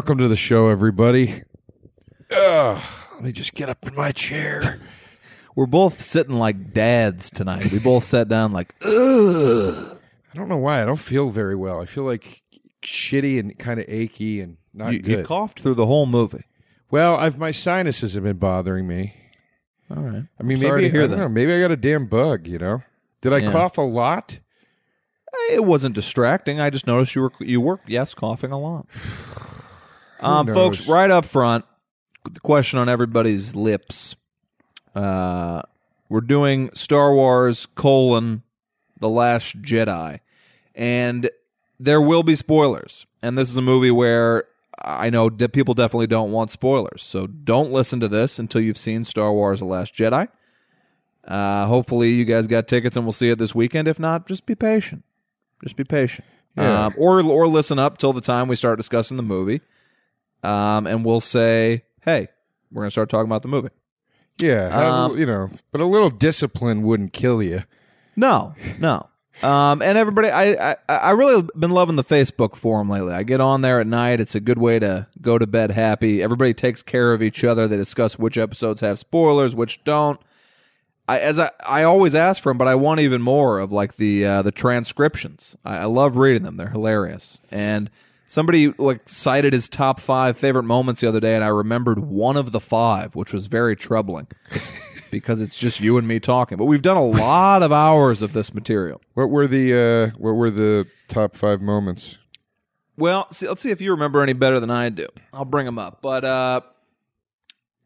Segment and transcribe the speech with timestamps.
[0.00, 1.42] Welcome to the show, everybody.
[2.34, 2.82] Ugh,
[3.12, 4.80] let me just get up in my chair.
[5.54, 7.70] We're both sitting like dads tonight.
[7.70, 9.98] We both sat down like, ugh.
[10.32, 10.80] I don't know why.
[10.80, 11.82] I don't feel very well.
[11.82, 12.40] I feel like
[12.80, 15.18] shitty and kind of achy and not You, good.
[15.18, 16.44] you coughed through the whole movie.
[16.90, 19.12] well, I've my sinuses have been bothering me.
[19.94, 20.24] All right.
[20.40, 21.22] I mean, Sorry maybe to hear I don't that.
[21.24, 22.46] know, maybe I got a damn bug.
[22.46, 22.82] You know?
[23.20, 23.52] Did I Yeah.
[23.52, 24.40] cough a lot?
[25.50, 26.58] It wasn't distracting.
[26.58, 28.86] I just noticed you were you were yes coughing a lot.
[30.20, 31.64] Um, folks, right up front,
[32.30, 34.16] the question on everybody's lips.
[34.94, 35.62] Uh,
[36.08, 38.42] we're doing Star Wars colon
[38.98, 40.20] the Last Jedi,
[40.74, 41.30] and
[41.78, 43.06] there will be spoilers.
[43.22, 44.44] And this is a movie where
[44.82, 48.78] I know that people definitely don't want spoilers, so don't listen to this until you've
[48.78, 50.28] seen Star Wars: The Last Jedi.
[51.24, 53.86] Uh, hopefully, you guys got tickets and we'll see it this weekend.
[53.88, 55.04] If not, just be patient.
[55.62, 56.26] Just be patient.
[56.56, 56.86] Yeah.
[56.86, 59.60] Um, or or listen up till the time we start discussing the movie,
[60.42, 62.28] um, and we'll say, "Hey,
[62.70, 63.70] we're gonna start talking about the movie."
[64.40, 64.68] Yeah,
[65.04, 67.62] Um, you know, but a little discipline wouldn't kill you.
[68.16, 69.06] No, no.
[69.42, 73.14] Um, and everybody, I, I, I really been loving the Facebook forum lately.
[73.14, 74.20] I get on there at night.
[74.20, 76.22] It's a good way to go to bed happy.
[76.22, 77.66] Everybody takes care of each other.
[77.66, 80.20] They discuss which episodes have spoilers, which don't.
[81.08, 83.96] I, as I, I always ask for them, but I want even more of like
[83.96, 85.56] the uh, the transcriptions.
[85.64, 87.40] I, I love reading them; they're hilarious.
[87.50, 87.90] And
[88.30, 92.36] somebody like cited his top five favorite moments the other day, and I remembered one
[92.36, 94.28] of the five, which was very troubling
[95.10, 96.56] because it's just you and me talking.
[96.56, 99.00] But we've done a lot of hours of this material.
[99.14, 99.74] What were the
[100.14, 102.18] uh, what were the top five moments?
[102.96, 105.08] Well, see, let's see if you remember any better than I do.
[105.32, 106.00] I'll bring them up.
[106.00, 106.60] But uh,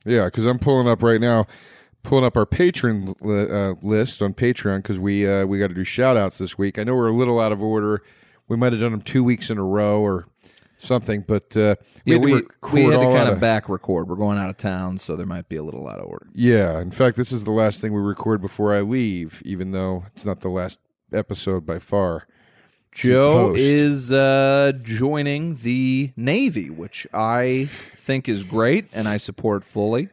[0.05, 1.47] Yeah, because I'm pulling up right now,
[2.03, 5.75] pulling up our patron li- uh, list on Patreon because we uh, we got to
[5.75, 6.79] do shout outs this week.
[6.79, 8.03] I know we're a little out of order.
[8.47, 10.27] We might have done them two weeks in a row or
[10.85, 14.09] something, but uh, we yeah, had to we had to kind out of back record.
[14.09, 16.27] We're going out of town, so there might be a little out of order.
[16.35, 20.05] Yeah, in fact, this is the last thing we record before I leave, even though
[20.15, 20.79] it's not the last
[21.13, 22.27] episode by far.
[22.93, 23.61] Joe post.
[23.61, 30.11] is uh, joining the Navy, which I think is great and I support fully.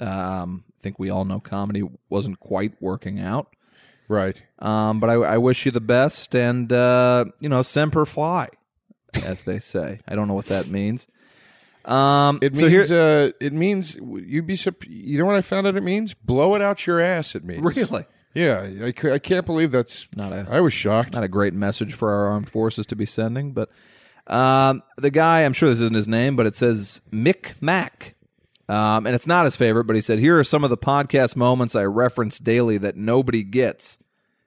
[0.00, 3.54] Um, I think we all know comedy wasn't quite working out.
[4.08, 4.42] Right.
[4.58, 8.48] Um, but I, I wish you the best and, uh, you know, semper fi,
[9.24, 10.00] as they say.
[10.06, 11.06] I don't know what that means.
[11.84, 14.56] Um, It so means here, uh, it means you'd be
[14.88, 16.14] you know what I found out it means?
[16.14, 17.62] Blow it out your ass it means.
[17.62, 21.12] really Yeah, I, I can't believe that's not a I was shocked.
[21.12, 23.52] not a great message for our armed forces to be sending.
[23.52, 23.68] But
[24.28, 28.14] um, the guy, I'm sure this isn't his name, but it says Mick Mack.
[28.68, 31.34] Um, and it's not his favorite, but he said, Here are some of the podcast
[31.34, 33.98] moments I reference daily that nobody gets,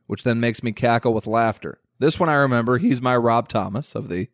[0.07, 1.79] which then makes me cackle with laughter.
[1.99, 2.77] This one I remember.
[2.77, 4.29] He's my Rob Thomas of the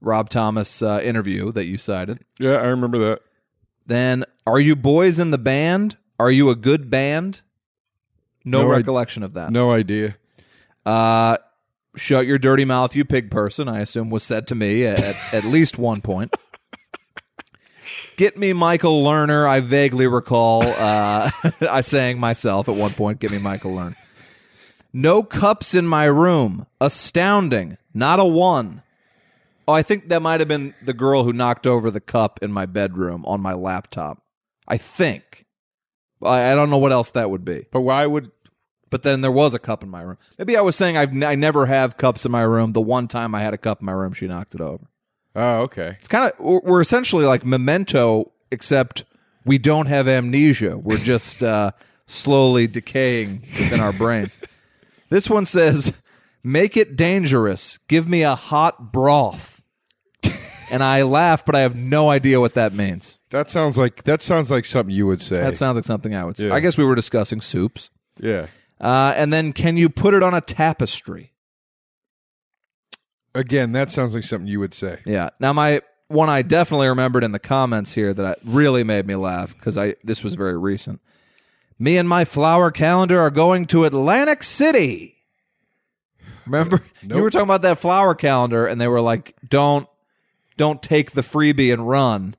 [0.00, 2.20] Rob Thomas uh, interview that you cited.
[2.38, 3.22] Yeah, I remember that.
[3.86, 5.96] Then, are you boys in the band?
[6.18, 7.42] Are you a good band?
[8.44, 9.50] No, No, I- recollection of that.
[9.50, 10.16] No idea.
[10.84, 11.36] Uh,
[11.96, 15.00] shut your dirty mouth, you pig person, I assume was said to me at,
[15.34, 16.34] at least one point.
[18.16, 19.46] Get me Michael Lerner.
[19.48, 21.30] I vaguely recall uh,
[21.70, 23.94] I saying myself at one point, get me Michael Lerner.
[24.92, 26.66] No cups in my room.
[26.80, 27.76] Astounding.
[27.92, 28.82] Not a one.
[29.68, 32.52] Oh, I think that might have been the girl who knocked over the cup in
[32.52, 34.22] my bedroom on my laptop.
[34.68, 35.44] I think.
[36.22, 38.30] I, I don't know what else that would be But why would
[38.88, 40.16] but then there was a cup in my room.
[40.38, 42.72] Maybe I was saying I've, I never have cups in my room.
[42.72, 44.86] The one time I had a cup in my room, she knocked it over.
[45.34, 45.96] Oh, okay.
[45.98, 49.04] It's kind of we're we're essentially like memento, except
[49.44, 50.78] we don't have amnesia.
[50.78, 51.72] We're just uh,
[52.06, 54.38] slowly decaying within our brains.
[55.10, 56.00] This one says,
[56.42, 57.78] "Make it dangerous.
[57.88, 59.55] Give me a hot broth."
[60.70, 63.18] And I laugh, but I have no idea what that means.
[63.30, 65.40] That sounds like that sounds like something you would say.
[65.40, 66.48] That sounds like something I would say.
[66.48, 66.54] Yeah.
[66.54, 67.90] I guess we were discussing soups.
[68.20, 68.46] yeah.
[68.78, 71.32] Uh, and then, can you put it on a tapestry?
[73.34, 75.00] Again, that sounds like something you would say.
[75.06, 75.30] Yeah.
[75.40, 79.14] Now my one I definitely remembered in the comments here that I, really made me
[79.14, 81.00] laugh because I this was very recent.
[81.78, 85.16] Me and my flower calendar are going to Atlantic City.
[86.46, 89.88] Remember you were talking about that flower calendar and they were like, "Don't
[90.56, 92.36] don't take the freebie and run."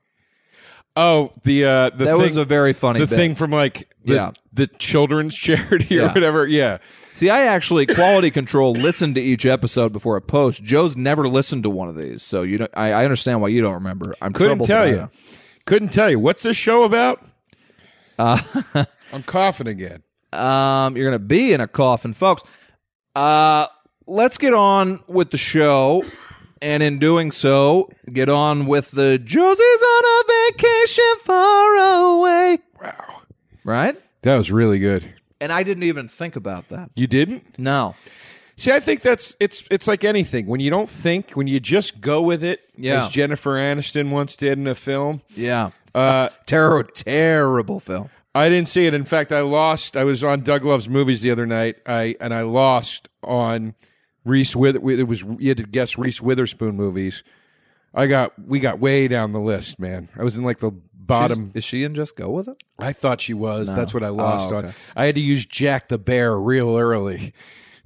[0.96, 3.16] Oh, the uh the that thing, was a very funny the bit.
[3.16, 4.32] thing from like the, Yeah.
[4.52, 6.14] the children's charity or Yeah.
[6.14, 6.48] whatever.
[6.48, 6.80] Yeah.
[7.14, 10.64] See, I actually quality control listened to each episode before it post.
[10.64, 12.72] Joe's never listened to one of these, so you don't.
[12.76, 14.16] I, I understand why you don't remember.
[14.22, 15.10] I'm Couldn't tell you.
[15.66, 16.20] Couldn't tell you.
[16.20, 17.24] What's this show about?
[18.18, 18.40] Uh,
[19.14, 20.02] I'm coughing again.
[20.34, 22.44] Um, you're gonna be in a coffin, folks.
[23.16, 23.68] Uh,
[24.08, 26.04] let's get on with the show.
[26.62, 32.60] And in doing so, get on with the Josie's on a vacation far away.
[32.82, 33.22] Wow.
[33.64, 33.96] Right?
[34.24, 35.14] That was really good.
[35.40, 36.90] And I didn't even think about that.
[36.96, 37.60] You didn't?
[37.60, 37.96] No.
[38.56, 40.48] See, I think that's it's it's like anything.
[40.48, 43.04] When you don't think, when you just go with it, Yeah.
[43.04, 45.22] as Jennifer Aniston once did in a film.
[45.36, 45.70] Yeah.
[45.94, 48.10] Uh, Terrible, terrible film.
[48.34, 48.94] I didn't see it.
[48.94, 49.96] In fact, I lost.
[49.98, 51.76] I was on Doug Loves Movies the other night.
[51.86, 53.76] I and I lost on
[54.28, 57.24] Reese with it was you had to guess Reese Witherspoon movies.
[57.94, 60.10] I got we got way down the list, man.
[60.18, 61.52] I was in like the bottom.
[61.56, 62.62] Is she in Just Go With It?
[62.78, 63.74] I thought she was.
[63.74, 64.74] That's what I lost Oh, on.
[64.96, 67.34] I had to use Jack the Bear real early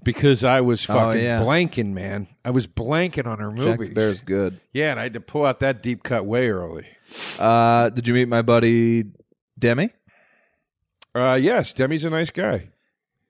[0.04, 1.40] because I was fucking Oh, yeah.
[1.40, 2.28] blanking, man.
[2.44, 3.66] I was blanking on her movies.
[3.66, 4.60] Jack the Bear's good.
[4.74, 6.88] Yeah, and I had to pull out that deep cut way early.
[7.40, 9.06] Uh, did you meet my buddy
[9.60, 9.92] Demi?
[11.14, 12.70] Uh, yes, Demi's a nice guy.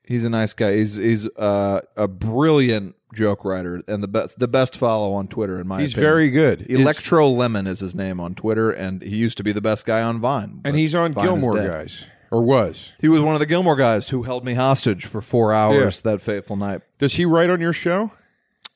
[0.03, 0.75] He's a nice guy.
[0.77, 5.59] He's he's uh, a brilliant joke writer and the best the best follow on Twitter
[5.59, 6.09] in my He's opinion.
[6.12, 6.65] very good.
[6.69, 10.01] Electro Lemon is his name on Twitter, and he used to be the best guy
[10.01, 10.62] on Vine.
[10.65, 11.56] and he's on Vine Gilmore.
[11.56, 12.94] Guys, or was.
[13.00, 16.21] He was one of the Gilmore guys who held me hostage for four hours that
[16.21, 16.81] fateful night.
[16.97, 18.12] Does he write on your show?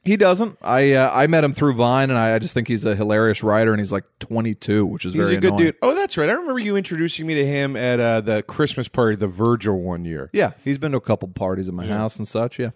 [0.06, 0.58] He doesn't.
[0.62, 3.42] I uh, I met him through Vine, and I, I just think he's a hilarious
[3.42, 5.66] writer, and he's like 22, which is He's very a good annoying.
[5.66, 5.76] dude.
[5.82, 6.30] Oh, that's right.
[6.30, 10.06] I remember you introducing me to him at uh, the Christmas party, the Virgil one
[10.06, 10.30] year.
[10.32, 12.60] Yeah, he's been to a couple parties at my house and such.
[12.60, 12.70] Yeah.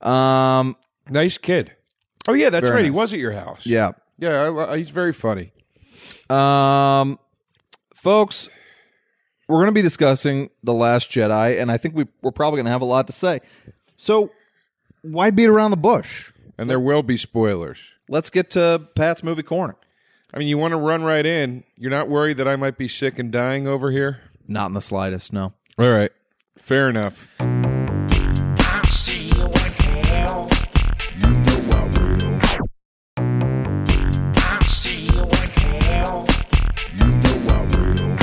[0.00, 0.76] Um.
[1.10, 1.76] Nice kid.
[2.26, 2.84] Oh yeah, that's right.
[2.84, 2.96] He nice.
[2.96, 3.66] was at your house.
[3.66, 3.92] Yeah.
[4.18, 4.30] yeah.
[4.30, 5.52] I, I, he's very funny.
[6.30, 7.18] Um,
[7.94, 8.48] folks,
[9.48, 12.66] we're going to be discussing The Last Jedi, and I think we, we're probably going
[12.66, 13.40] to have a lot to say.
[13.96, 14.30] So,
[15.02, 16.32] why beat around the bush?
[16.58, 17.78] And there will be spoilers.
[18.08, 19.76] Let's get to Pat's movie corner.
[20.34, 21.64] I mean, you want to run right in.
[21.76, 24.20] You're not worried that I might be sick and dying over here?
[24.48, 25.52] Not in the slightest, no.
[25.78, 26.10] All right.
[26.56, 27.28] Fair enough.
[27.40, 30.48] I see you again.
[31.18, 32.40] You know I will.
[34.36, 36.26] I see you again.
[36.98, 38.18] You know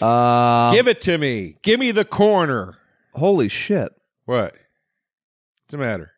[0.00, 0.06] I will.
[0.06, 1.56] Uh, Give it to me.
[1.62, 2.76] Give me the corner.
[3.14, 3.92] holy shit.
[4.24, 4.52] What?
[4.54, 6.12] What's the matter?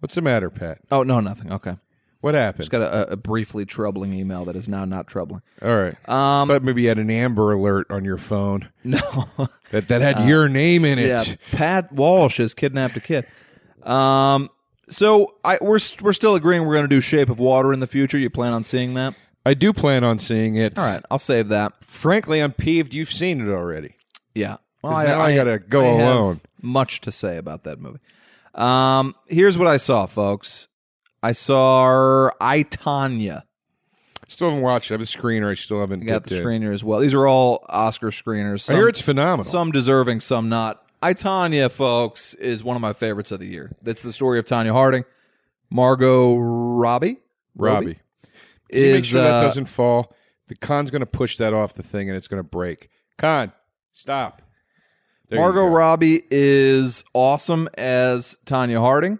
[0.00, 0.78] What's the matter, Pat?
[0.90, 1.52] Oh, no, nothing.
[1.52, 1.76] Okay.
[2.20, 2.62] What happened?
[2.62, 5.42] Just got a, a briefly troubling email that is now not troubling.
[5.62, 5.94] All right.
[6.08, 8.98] Um, thought maybe you had an Amber Alert on your phone no.
[9.70, 11.06] that, that had your name in it.
[11.06, 13.26] Yeah, Pat Walsh has kidnapped a kid.
[13.82, 14.50] Um,
[14.88, 17.80] so I we're st- we're still agreeing we're going to do Shape of Water in
[17.80, 18.18] the future.
[18.18, 19.14] You plan on seeing that?
[19.44, 20.76] I do plan on seeing it.
[20.78, 21.84] All right, I'll save that.
[21.84, 23.94] Frankly, I'm peeved you've seen it already.
[24.34, 24.56] Yeah.
[24.82, 26.40] Well, 'Cause now I gotta go have alone.
[26.62, 27.98] Much to say about that movie.
[28.56, 30.68] Um, here's what I saw, folks.
[31.22, 33.42] I saw I Tonya.
[34.28, 34.90] Still haven't watched.
[34.90, 34.94] it.
[34.94, 35.50] I have a screener.
[35.50, 36.02] I still haven't.
[36.02, 36.98] I got the screener as well.
[36.98, 38.54] These are all Oscar screeners.
[38.54, 39.44] I Some- hear it's phenomenal.
[39.44, 40.82] Some deserving, some not.
[41.02, 43.70] I Tonya, folks, is one of my favorites of the year.
[43.82, 45.04] That's the story of Tonya Harding,
[45.70, 47.18] Margot Robbie.
[47.54, 47.94] Robbie, you
[48.70, 50.14] is make sure that uh, doesn't fall.
[50.48, 52.88] The con's going to push that off the thing, and it's going to break.
[53.18, 53.52] Con,
[53.92, 54.42] stop.
[55.28, 55.66] There Margot.
[55.66, 59.18] Robbie is awesome as Tonya Harding.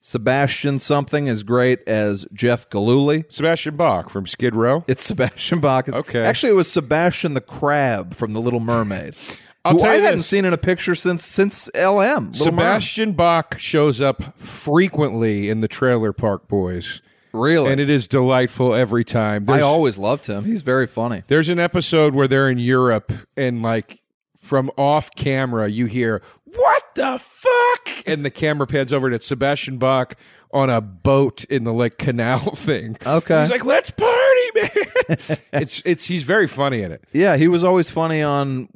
[0.00, 3.24] Sebastian something is great as Jeff Gillooly.
[3.28, 4.84] Sebastian Bach from Skid Row.
[4.86, 5.88] It's Sebastian Bach.
[5.88, 6.22] Okay.
[6.22, 9.14] Actually, it was Sebastian the Crab from The Little Mermaid.
[9.64, 10.26] I'll who I hadn't this.
[10.26, 11.82] seen in a picture since since LM.
[11.82, 12.36] Little Mermaid.
[12.38, 17.70] Sebastian Bach shows up frequently in the Trailer Park Boys, Really?
[17.70, 19.44] and it is delightful every time.
[19.48, 20.44] I always loved him.
[20.44, 21.24] He's very funny.
[21.26, 24.00] there's an episode where they're in Europe, and like
[24.48, 29.26] from off camera, you hear "What the fuck?" and the camera pans over, and it's
[29.26, 30.14] Sebastian Bach
[30.50, 32.96] on a boat in the like canal thing.
[33.06, 33.40] Okay.
[33.40, 34.70] he's like, "Let's party, man!"
[35.52, 37.04] it's it's he's very funny in it.
[37.12, 38.68] Yeah, he was always funny on,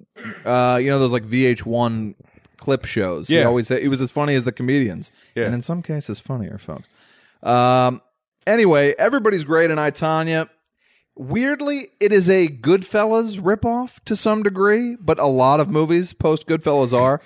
[0.45, 2.15] uh, you know, those like VH1
[2.59, 3.29] clip shows.
[3.29, 3.45] He Yeah.
[3.45, 5.47] always he was as funny as the comedians, Yeah.
[5.47, 6.87] and in some cases funnier, folks.
[7.43, 8.03] Um,
[8.47, 10.49] anyway, everybody's great in I Tonya.
[11.15, 16.47] Weirdly, it is a Goodfellas ripoff to some degree, but a lot of movies post
[16.47, 17.21] Goodfellas are.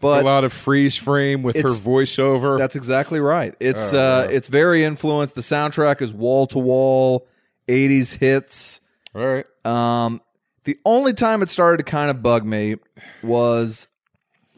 [0.00, 2.56] But a lot of freeze frame with her It's- voiceover.
[2.58, 3.54] that's exactly right.
[3.60, 5.34] It's Oh, uh, it's very influenced.
[5.34, 7.26] The soundtrack is wall to wall,
[7.68, 8.80] '80s hits.
[9.14, 9.44] All right.
[9.64, 10.22] Um,
[10.64, 12.76] the only time it started to kind of bug me
[13.22, 13.88] was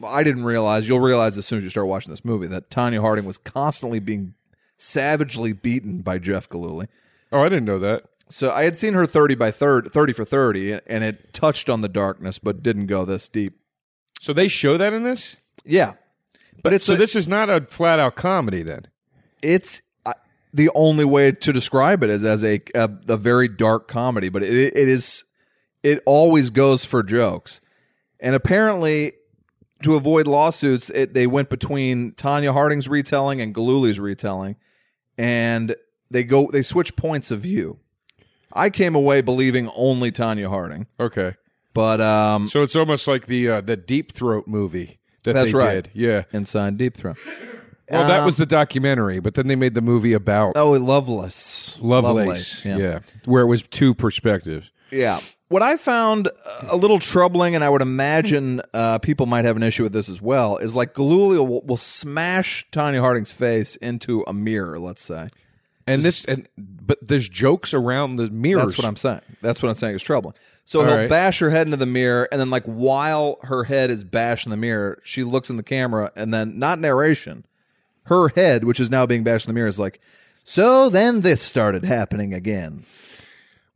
[0.05, 0.87] I didn't realize.
[0.87, 3.99] You'll realize as soon as you start watching this movie that Tonya Harding was constantly
[3.99, 4.33] being
[4.77, 6.87] savagely beaten by Jeff Gillooly.
[7.33, 8.03] Oh, I didn't know that.
[8.33, 11.81] So I had seen her thirty by third, thirty for thirty, and it touched on
[11.81, 13.59] the darkness, but didn't go this deep.
[14.19, 15.35] So they show that in this.
[15.63, 15.93] Yeah,
[16.63, 18.87] but it's So a- this is not a flat out comedy then.
[19.43, 20.13] it's uh,
[20.53, 24.41] the only way to describe it is as a a, a very dark comedy, but
[24.41, 25.25] it, it is
[25.83, 27.61] it always goes for jokes,
[28.19, 29.13] and apparently
[29.83, 34.55] to avoid lawsuits, it, they went between Tonya Harding's retelling and Gillooly's retelling,
[35.19, 35.75] and
[36.09, 37.79] they go they switch points of view.
[38.53, 41.33] I came away believing only Tonya Harding, Okay.
[41.73, 45.57] but um, So it's almost like the uh, the Deep Throat movie that That's they
[45.57, 45.83] right.
[45.83, 45.89] did.
[45.93, 46.23] Yeah.
[46.31, 47.17] inside Deep Throat.
[47.89, 51.77] Well, that Um, was the documentary, but then they made the movie about Oh, Lovelace.
[51.81, 52.63] Lovelace.
[52.65, 52.77] yeah.
[52.77, 52.99] yeah.
[53.25, 54.71] Where it was two perspectives.
[54.91, 55.19] Yeah.
[55.49, 56.29] What I found
[56.71, 60.09] a little troubling, and I would imagine uh, people might have an issue with this
[60.09, 65.03] as well, is like Gillooly will, will smash Tonya Harding's face into a mirror, let's
[65.03, 65.27] say.
[65.85, 68.67] And this and but there's jokes around the mirrors.
[68.67, 69.21] That's what I'm saying.
[69.41, 70.35] That's what I'm saying is troubling.
[70.65, 71.09] So All he'll right.
[71.09, 74.51] bash her head into the mirror, and then like while her head is bashed in
[74.51, 77.45] the mirror, she looks in the camera, and then not narration,
[78.03, 79.99] her head, which is now being bashed in the mirror, is like,
[80.43, 82.85] so then this started happening again.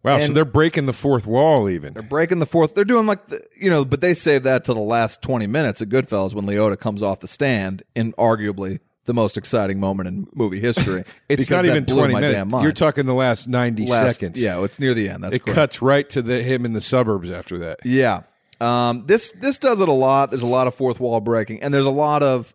[0.03, 1.91] Wow, so they're breaking the fourth wall even.
[1.91, 2.75] They're breaking the fourth.
[2.75, 5.81] They're doing like the, you know, but they save that to the last twenty minutes
[5.81, 10.27] at Goodfellas when Liotta comes off the stand in arguably the most exciting moment in
[10.35, 11.03] movie history.
[11.29, 12.53] It's not even 20 my minutes.
[12.61, 14.41] You're talking the last 90 Last- seconds.
[14.41, 15.23] Yeah, it's near the end.
[15.23, 15.55] That's It correct.
[15.55, 17.79] cuts right to the him in the suburbs after that.
[17.83, 18.21] Yeah.
[18.61, 20.29] Um, this this does it a lot.
[20.31, 22.53] There's a lot of fourth wall breaking, and there's a lot of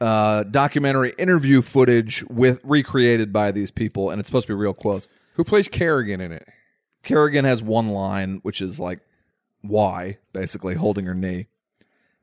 [0.00, 4.74] uh, documentary interview footage with recreated by these people, and it's supposed to be real
[4.74, 5.08] quotes.
[5.34, 6.46] Who plays Kerrigan in it?
[7.02, 9.00] Kerrigan has one line, which is like
[9.60, 11.46] "why," basically holding her knee.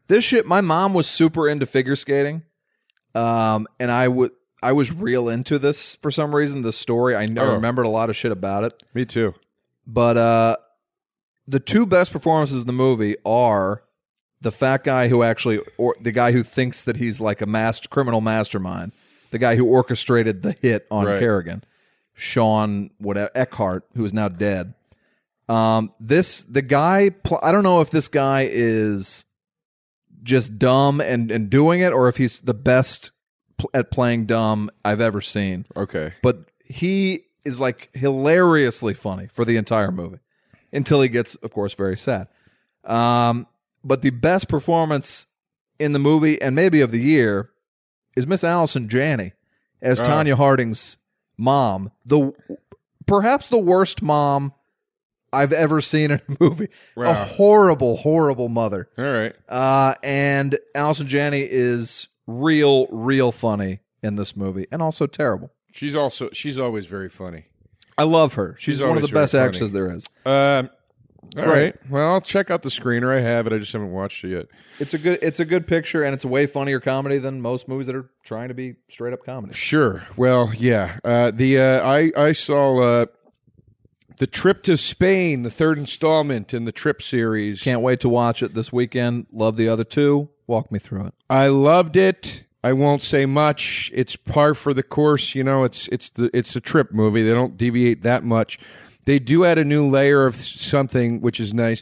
[0.07, 2.43] This shit, my mom was super into figure skating,
[3.15, 4.31] um, and I would
[4.63, 6.61] I was real into this for some reason.
[6.61, 7.53] The story I, I Oh.
[7.53, 8.83] remembered a lot of shit about it.
[8.93, 9.33] Me too.
[9.87, 10.57] But uh
[11.47, 13.83] the two best performances in the movie are
[14.39, 17.89] the fat guy who actually or the guy who thinks that he's like a master
[17.89, 18.91] criminal mastermind,
[19.31, 21.19] the guy who orchestrated the hit on Right.
[21.19, 21.63] Kerrigan,
[22.13, 24.73] Sean whatever Eckardt, who is now dead.
[25.49, 29.25] Um this the guy pl- I don't know if this guy is
[30.23, 33.11] just dumb and and doing it or if he's the best
[33.57, 36.13] pl- at playing dumb I've ever seen Okay.
[36.21, 40.19] but he is like hilariously funny for the entire movie
[40.71, 42.27] until he gets of course very sad
[42.85, 43.47] um
[43.83, 45.25] but the best performance
[45.79, 47.49] in the movie and maybe of the year
[48.15, 49.31] is miss allison janney
[49.81, 50.03] as Oh.
[50.05, 50.97] tonya harding's
[51.37, 52.31] mom the
[53.07, 54.53] perhaps the worst mom
[55.33, 59.35] i've ever seen in a movie a horrible horrible mother All right.
[59.49, 65.51] uh, and Allison Janney is real, real funny in this movie, and also terrible.
[65.71, 67.45] She's also she's always very funny.
[67.97, 68.55] I love her.
[68.57, 70.07] She's, She's one of the best very actresses there is.
[70.25, 70.69] Um
[71.37, 71.47] all Right.
[71.63, 71.75] right.
[71.89, 73.15] Well, I'll check out the screener.
[73.15, 73.53] I have it.
[73.53, 74.47] I just haven't watched it yet.
[74.79, 77.67] It's a good, it's a good picture, and it's a way funnier comedy than most
[77.69, 79.53] movies that are trying to be straight up comedy.
[79.53, 80.05] Sure.
[80.17, 80.97] Well, yeah.
[81.05, 83.05] Uh, the uh, I I saw uh,
[84.21, 87.63] the trip to Spain, the third installment in the Trip series.
[87.63, 89.25] Can't wait to watch it this weekend.
[89.31, 90.29] Love the other two.
[90.45, 91.15] Walk me through it.
[91.27, 92.43] I loved it.
[92.63, 93.89] I won't say much.
[93.95, 95.33] It's par for the course.
[95.33, 97.23] You know, it's it's the it's a trip movie.
[97.23, 98.59] They don't deviate that much.
[99.07, 101.81] They do add a new layer of something, which is nice.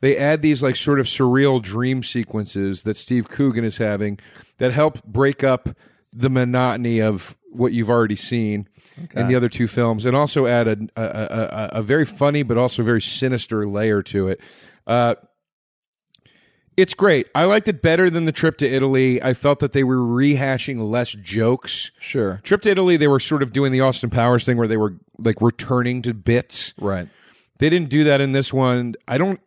[0.00, 4.18] They add these like sort of surreal dream sequences that Steve Coogan is having
[4.58, 5.70] that help break up
[6.12, 8.68] the monotony of what you've already seen
[9.14, 12.42] in the other two films, and also add a a, a, a a very funny
[12.42, 14.40] but also very sinister layer to it.
[14.86, 15.14] Uh,
[16.76, 17.26] it's great.
[17.34, 19.20] I liked it better than the trip to Italy.
[19.20, 21.90] I felt that they were rehashing less jokes.
[21.98, 22.40] Sure.
[22.44, 24.94] Trip to Italy, they were sort of doing the Austin Powers thing where they were
[25.18, 26.74] like returning to bits.
[26.80, 27.08] Right.
[27.58, 28.94] They didn't do that in this one.
[29.08, 29.40] I don't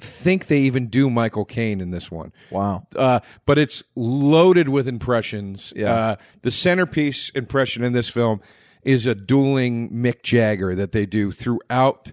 [0.00, 2.32] think they even do Michael Caine in this one.
[2.50, 2.88] Wow.
[2.96, 5.72] Uh, but it's loaded with impressions.
[5.76, 5.94] Yeah.
[5.94, 8.40] Uh, the centerpiece impression in this film
[8.86, 12.12] is a dueling Mick Jagger that they do throughout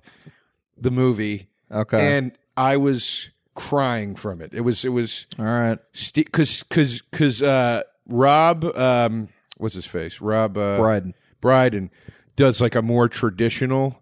[0.76, 1.48] the movie.
[1.72, 2.18] Okay.
[2.18, 4.54] And I was crying from it.
[4.54, 5.78] It was it was All right.
[6.14, 11.14] because because because uh, Rob um, what's his face Rob uh, Brydon.
[11.40, 11.92] Brydon
[12.36, 14.02] does like a more traditional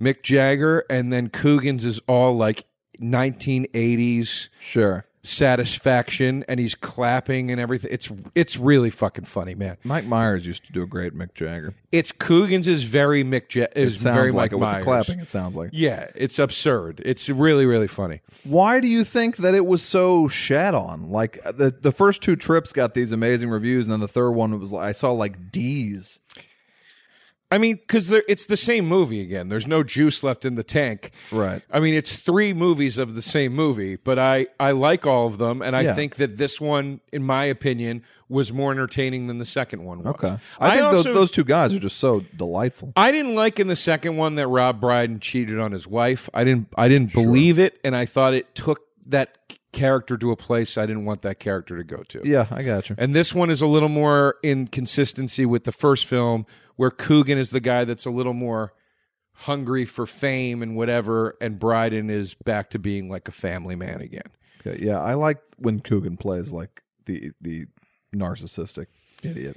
[0.00, 2.64] Mick Jagger, and then Coogan's is all like
[3.00, 5.05] 1980s Sure.
[5.26, 7.90] Satisfaction, and he's clapping and everything.
[7.92, 9.76] It's it's really fucking funny, man.
[9.84, 11.74] Mike Myers used to do a great Mick Jagger.
[11.92, 14.78] It's Coogan's is very Mick Ja- It sounds very like Mike it with Myers.
[14.78, 15.20] the clapping.
[15.20, 15.70] It sounds like.
[15.72, 17.00] Yeah, it's absurd.
[17.04, 18.20] It's really really funny.
[18.44, 21.10] Why do you think that it was so shat on?
[21.10, 24.58] Like the the first two trips got these amazing reviews, and then the third one
[24.58, 26.20] was like I saw like D's.
[27.50, 29.48] I mean, because it's the same movie again.
[29.48, 31.12] There's no juice left in the tank.
[31.30, 31.62] Right.
[31.70, 35.38] I mean, it's three movies of the same movie, but I, I like all of
[35.38, 35.94] them, and I Yeah.
[35.94, 40.06] think that this one, in my opinion, was more entertaining than the second one was.
[40.16, 40.36] Okay.
[40.58, 42.92] I, think also, those, those two guys are just so delightful.
[42.96, 46.28] I didn't like in the second one that Rob Brydon cheated on his wife.
[46.34, 49.38] I didn't I didn't believe it, and I thought it took that
[49.70, 52.22] character to a place I didn't want that character to go to.
[52.24, 52.96] Yeah, I got you.
[52.98, 57.38] And this one is a little more in consistency with the first film, where Coogan
[57.38, 58.72] is the guy that's a little more
[59.32, 64.00] hungry for fame and whatever, and Brydon is back to being like a family man
[64.00, 64.30] again.
[64.66, 67.66] Okay, yeah, I like when Coogan plays like the the
[68.14, 68.86] narcissistic
[69.22, 69.56] idiot.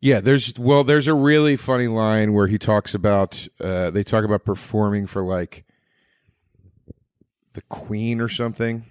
[0.00, 4.24] Yeah, there's well, there's a really funny line where he talks about uh, they talk
[4.24, 5.64] about performing for like
[7.52, 8.86] the Queen or something.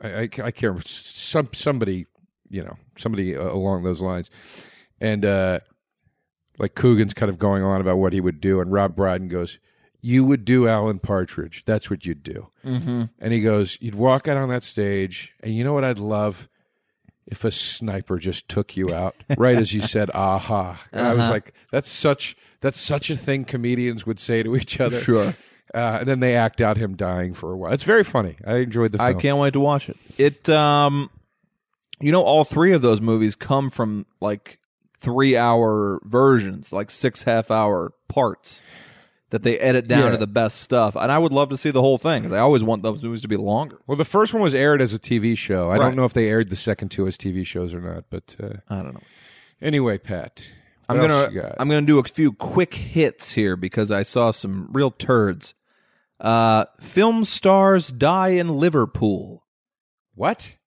[0.00, 2.06] I, I, I can't remember some somebody
[2.50, 4.30] you know somebody along those lines,
[5.00, 5.60] and uh,
[6.58, 9.58] like Coogan's kind of going on about what he would do, and Rob Brydon goes,
[10.00, 11.64] "You would do Alan Partridge.
[11.64, 13.04] That's what you'd do." Mm-hmm.
[13.18, 16.48] And he goes, "You'd walk out on that stage, and you know what I'd love."
[17.24, 21.30] if a sniper just took you out right as you said aha and i was
[21.30, 25.32] like that's such that's such a thing comedians would say to each other Sure.
[25.74, 28.56] uh, and then they act out him dying for a while it's very funny i
[28.56, 29.96] enjoyed the film I can't wait to watch it.
[30.18, 31.10] It um
[32.00, 34.58] you know all three of those movies come from like
[35.02, 38.62] 3-hour versions, like 6 half-hour parts
[39.30, 40.10] that they edit down Yeah.
[40.10, 40.94] to the best stuff.
[40.94, 43.22] And I would love to see the whole thing cuz I always want those movies
[43.22, 43.78] to be longer.
[43.86, 45.84] well the first one was aired as a tv show i Right.
[45.86, 48.58] don't know if they aired the second two as tv shows or not but uh,
[48.68, 49.00] I don't know.
[49.62, 50.48] anyway pat
[50.88, 51.54] I'm gonna else you got?
[51.58, 55.54] I'm gonna do a few quick hits here because I saw some real turds.
[56.20, 59.44] Uh, film stars die in Liverpool.
[60.14, 60.58] what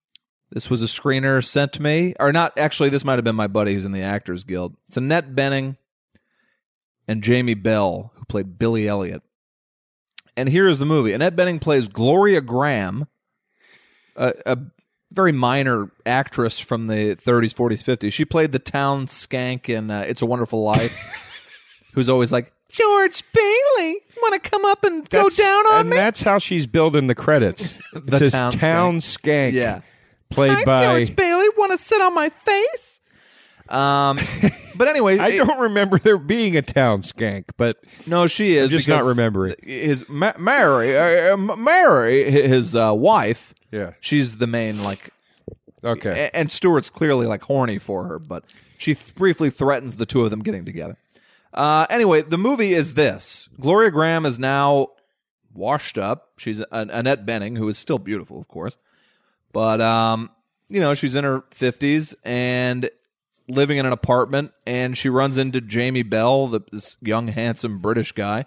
[0.55, 2.57] This was a screener sent to me, or not.
[2.57, 4.73] Actually, this might have been my buddy who's in the Actors Guild.
[4.87, 5.75] It's Annette Bening
[7.09, 9.21] and Jamie Bell who played Billy Elliot.
[10.37, 11.11] And here is the movie.
[11.11, 13.07] Annette Bening plays Gloria Grahame,
[14.15, 14.57] a, a
[15.11, 18.13] very minor actress from the 30s, 40s, 50s.
[18.13, 20.97] She played the town skank in uh, It's a Wonderful Life,
[21.93, 25.89] who's always like, George Bailey, want to come up and go That's- down on and
[25.89, 25.97] me?
[25.97, 29.81] that's how she's building the credits it The says town town, skank Yeah.
[30.35, 33.01] Played Hi, by George Bailey, want to sit on my face?
[33.69, 34.19] Um,
[34.75, 38.67] but anyway, I it- don't remember there being a town skank, but No, she is.
[38.67, 39.55] I just not because remembering.
[39.63, 43.53] His Ma- Mary, uh, uh, Mary, his uh, wife.
[43.71, 45.09] yeah, She's the main like,
[45.83, 46.25] okay.
[46.31, 48.43] a- and Stewart's clearly like horny for her, but
[48.77, 50.97] she th- briefly threatens the two of them getting together.
[51.53, 54.89] Uh, anyway, the movie is this: Gloria Grahame is now
[55.53, 56.31] washed up.
[56.37, 58.77] She's an Annette Bening, who is still beautiful, of course,
[59.55, 60.29] but um,
[60.69, 62.89] you know, she's in her fifties and
[63.47, 68.11] living in an apartment, and she runs into Jamie Bell, the, this young, handsome British
[68.11, 68.45] guy,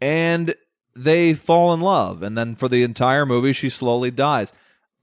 [0.00, 0.54] and
[0.96, 2.22] they fall in love.
[2.22, 4.52] And then for the entire movie, she slowly dies.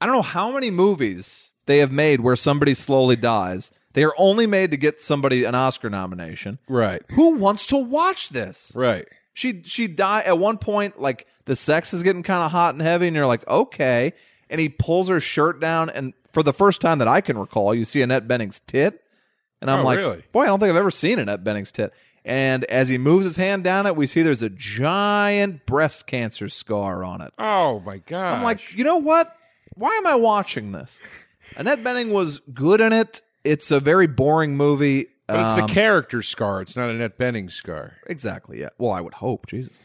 [0.01, 3.71] I don't know how many movies they have made where somebody slowly dies.
[3.93, 6.60] They are only made to get somebody an Oscar nomination.
[6.67, 8.73] right, Who wants to watch this?
[8.75, 9.06] right.
[9.34, 10.99] She she died at one point.
[11.01, 14.13] Like the sex is getting kind of hot and heavy, and you're like, okay.
[14.49, 17.73] And he pulls her shirt down, and for the first time that I can recall,
[17.73, 19.01] you see Annette Bening's tit,
[19.62, 20.23] and I'm Oh, like, really?
[20.31, 21.93] boy, I don't think I've ever seen Annette Bening's tit.
[22.23, 26.49] And as he moves his hand down it, we see there's a giant breast cancer
[26.49, 27.31] scar on it.
[27.39, 28.38] Oh my god!
[28.38, 29.36] I'm like, you know what?
[29.75, 31.01] Why am I watching this?
[31.58, 33.21] Annette Bening was good in it.
[33.43, 35.08] It's a very boring movie.
[35.27, 36.62] but it's Um, the character scar.
[36.62, 37.93] It's not Annette Bening scar.
[38.08, 38.60] Exactly.
[38.62, 38.69] Yeah.
[38.79, 39.45] Well, I would hope.
[39.47, 39.79] Jesus.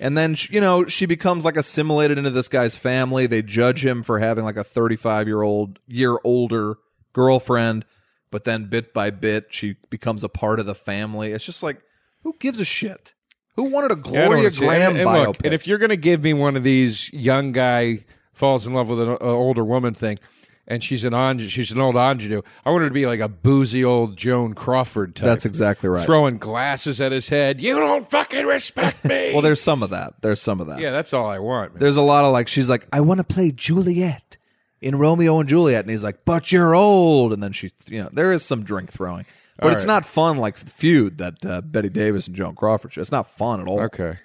[0.00, 3.26] And then you know she becomes like assimilated into this guy's family.
[3.26, 6.76] They judge him for having like a 35 year old year older
[7.12, 7.84] girlfriend,
[8.30, 11.32] but then bit by bit she becomes a part of the family.
[11.32, 11.82] It's just like
[12.22, 13.14] who gives a shit?
[13.56, 14.50] Who wanted a Yeah, Gloria wanna.
[14.50, 15.26] Grahame and, and biopic?
[15.26, 18.72] look, and if you're going to give me one of these young guy falls in
[18.72, 20.20] love with an older woman thing,
[20.68, 23.28] and she's an Anj- she's an old ingenue, I want her to be like a
[23.28, 25.24] boozy old Joan Crawford type.
[25.26, 26.04] That's exactly right.
[26.04, 27.60] Throwing glasses at his head.
[27.60, 29.30] You don't fucking respect me.
[29.32, 30.20] well, there's some of that.
[30.20, 30.78] There's some of that.
[30.78, 31.72] yeah, that's all I want.
[31.74, 31.80] Man.
[31.80, 34.36] There's a lot of like she's like, I want to play Juliet
[34.80, 38.08] in Romeo and Juliet, and he's like, but you're old, and then she, you know,
[38.12, 39.24] there is some drink throwing,
[39.56, 39.94] but All it's right.
[39.94, 43.00] not fun like the feud that uh, Bette Davis and Joan Crawford show.
[43.00, 43.80] It's not fun at all.
[43.80, 44.18] Okay.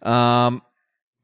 [0.00, 0.62] Um,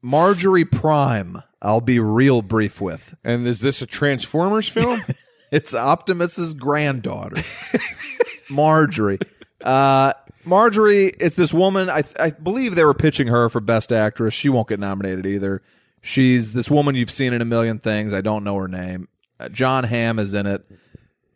[0.01, 3.15] Marjorie Prime, I'll be real brief with.
[3.23, 5.01] And is this a Transformers film?
[5.51, 7.41] It's Optimus's granddaughter,
[8.51, 9.17] Marjorie.
[9.63, 10.13] Uh,
[10.45, 11.89] Marjorie, it's this woman.
[11.89, 14.33] I, I believe they were pitching her for Best Actress.
[14.33, 15.61] She won't get nominated either.
[16.01, 18.13] She's this woman you've seen in a million things.
[18.13, 19.07] I don't know her name.
[19.39, 20.63] Uh, Jon Hamm is in it,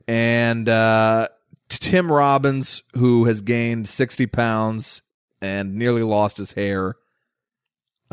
[0.08, 1.28] and uh,
[1.70, 5.02] Tim Robbins, who has gained sixty pounds
[5.42, 6.98] and nearly lost his hair.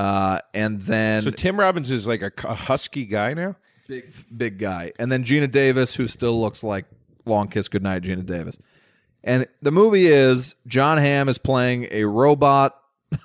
[0.01, 3.57] Uh, and then so Tim Robbins is like a, a husky guy now.
[3.89, 6.87] big big guy, and then Geena Davis, who still looks like
[7.27, 8.59] Long Kiss Goodnight Geena Davis.
[9.23, 12.77] And the movie is Jon Hamm is playing a robot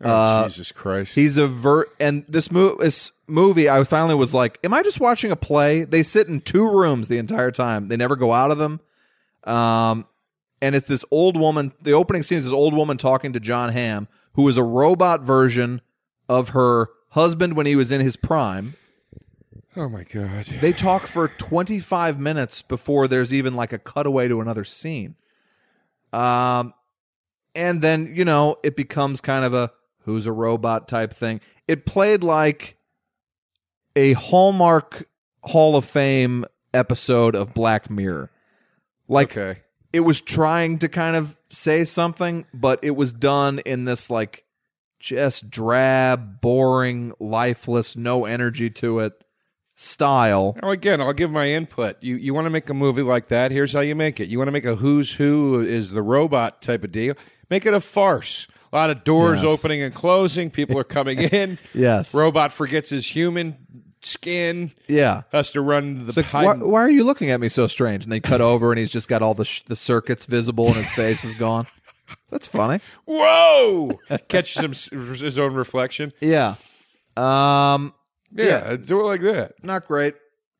[0.00, 1.14] Oh, Uh, Jesus Christ.
[1.14, 5.00] He's a ver and this, mo- this movie, I finally was like, "Am I just
[5.00, 7.88] watching a play?" They sit in two rooms the entire time.
[7.88, 8.80] They never go out of them.
[9.44, 10.06] Um,
[10.60, 11.72] and it's this old woman.
[11.82, 14.06] The opening scene is this old woman talking to Jon Hamm,
[14.38, 15.80] who is a robot version
[16.28, 18.74] of her husband when he was in his prime.
[19.74, 20.44] oh my God.
[20.44, 25.16] They talk for 25 minutes before there's even like a cutaway to another scene.
[26.12, 26.72] Um,
[27.56, 29.72] and then, you know, it becomes kind of a
[30.02, 31.40] who's a robot type thing.
[31.66, 32.76] It played like
[33.96, 35.08] a Hallmark
[35.42, 38.30] Hall of Fame episode of Black Mirror.
[39.08, 39.62] Like Okay.
[39.92, 44.44] It was trying to kind of say something, but it was done in this like
[45.00, 49.12] just drab, boring, lifeless, no energy to it
[49.76, 50.56] style.
[50.62, 52.02] Now again, I'll give my input.
[52.02, 53.50] You you want to make a movie like that?
[53.52, 54.28] Here's how you make it.
[54.28, 57.14] You want to make a who's who is the robot type of deal.
[57.50, 58.46] Make it a farce.
[58.72, 59.50] A lot of doors Yes.
[59.64, 60.50] opening and closing.
[60.50, 61.58] People are coming in.
[61.72, 62.14] Yes.
[62.14, 63.56] Robot forgets his human
[64.02, 64.72] skin.
[64.88, 65.22] Yeah.
[65.32, 66.46] Has to run the It's like, pipe.
[66.46, 68.04] why, why are you looking at me so strange?
[68.04, 70.76] And they cut over, and he's just got all the sh- the circuits visible, and
[70.76, 71.66] his face is gone.
[72.30, 72.80] That's funny.
[73.06, 73.90] Whoa!
[74.28, 74.70] Catches him
[75.16, 76.12] his own reflection.
[76.20, 76.54] Yeah.
[77.16, 77.92] Um.
[78.32, 79.62] Yeah, do it like that.
[79.64, 80.14] Not great.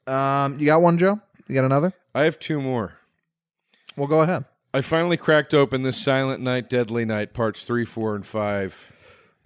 [0.07, 0.59] Um.
[0.59, 1.20] You got one, Joe?
[1.46, 1.92] You got another?
[2.14, 2.94] I have two more.
[3.96, 4.44] Well, go ahead.
[4.74, 8.92] I finally cracked open this Silent Night, Deadly Night parts three, four, and five.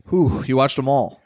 [0.09, 0.43] Whew.
[0.45, 1.22] You watched them all.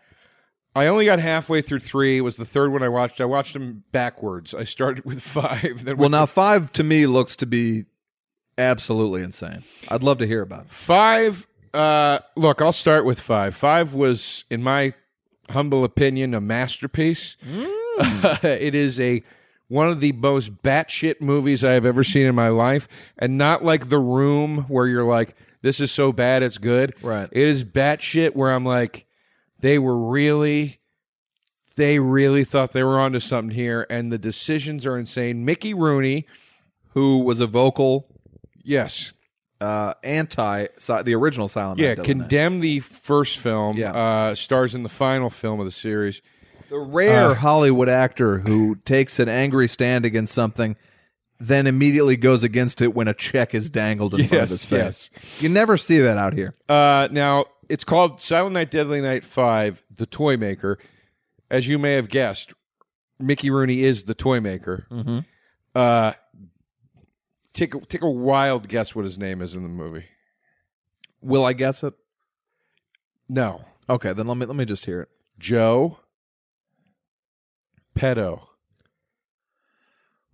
[0.77, 2.19] I only got halfway through three.
[2.19, 3.21] It was the third one I watched.
[3.21, 4.53] I watched them backwards.
[4.55, 5.85] I started with five.
[5.85, 7.87] Then Well, now five to me looks to be
[8.59, 9.65] absolutely insane.
[9.89, 10.71] I'd love to hear about it.
[10.71, 11.47] five.
[11.73, 13.55] Uh, look, I'll start with five.
[13.55, 14.95] Five was, in my
[15.51, 17.37] humble opinion, a masterpiece.
[18.43, 19.23] it is a
[19.69, 22.87] one of the most batshit movies I have ever seen in my life,
[23.19, 27.29] and not like The Room, where you're like, "This is so bad, it's good." Right.
[27.33, 29.06] It is batshit where I'm like,
[29.61, 30.79] they were really,
[31.77, 35.45] they really thought they were onto something here, and the decisions are insane.
[35.45, 36.27] Mickey Rooney,
[36.91, 38.07] Who was a vocal
[38.63, 39.13] yes,
[39.61, 42.05] uh, anti si- the original Silent yeah, Night?
[42.05, 43.77] Condemned the first film.
[43.77, 43.93] Yeah.
[43.93, 46.21] uh, stars in the final film of the series.
[46.69, 50.77] The rare Uh, Hollywood actor who takes an angry stand against something,
[51.39, 55.11] then immediately goes against it when a check is dangled in front of his face.
[55.39, 56.55] You never see that out here.
[56.69, 60.79] Uh, now it's called Silent Night, Deadly Night Five: The Toy Maker.
[61.51, 62.55] As you may have guessed,
[63.21, 64.89] Mickey Rooney is the toy maker.
[64.91, 65.21] Mm-hmm.
[65.77, 66.13] Uh,
[67.53, 70.07] take a, take a wild guess what his name is in the movie.
[71.21, 71.95] Will I guess it?
[73.29, 75.09] No, Okay, then let me let me just hear it.
[75.39, 76.01] Joe
[77.95, 78.43] Pedo.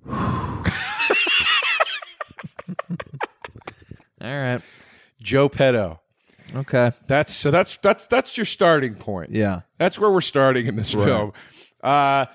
[0.09, 0.17] All
[4.21, 4.63] right.
[5.21, 5.99] Joe Pedo.
[6.55, 6.93] Okay.
[7.07, 7.51] That's so.
[7.51, 9.31] That's that's that's your starting point.
[9.31, 9.61] Yeah.
[9.79, 11.33] That's where we're starting in this film.
[11.83, 12.27] Uh,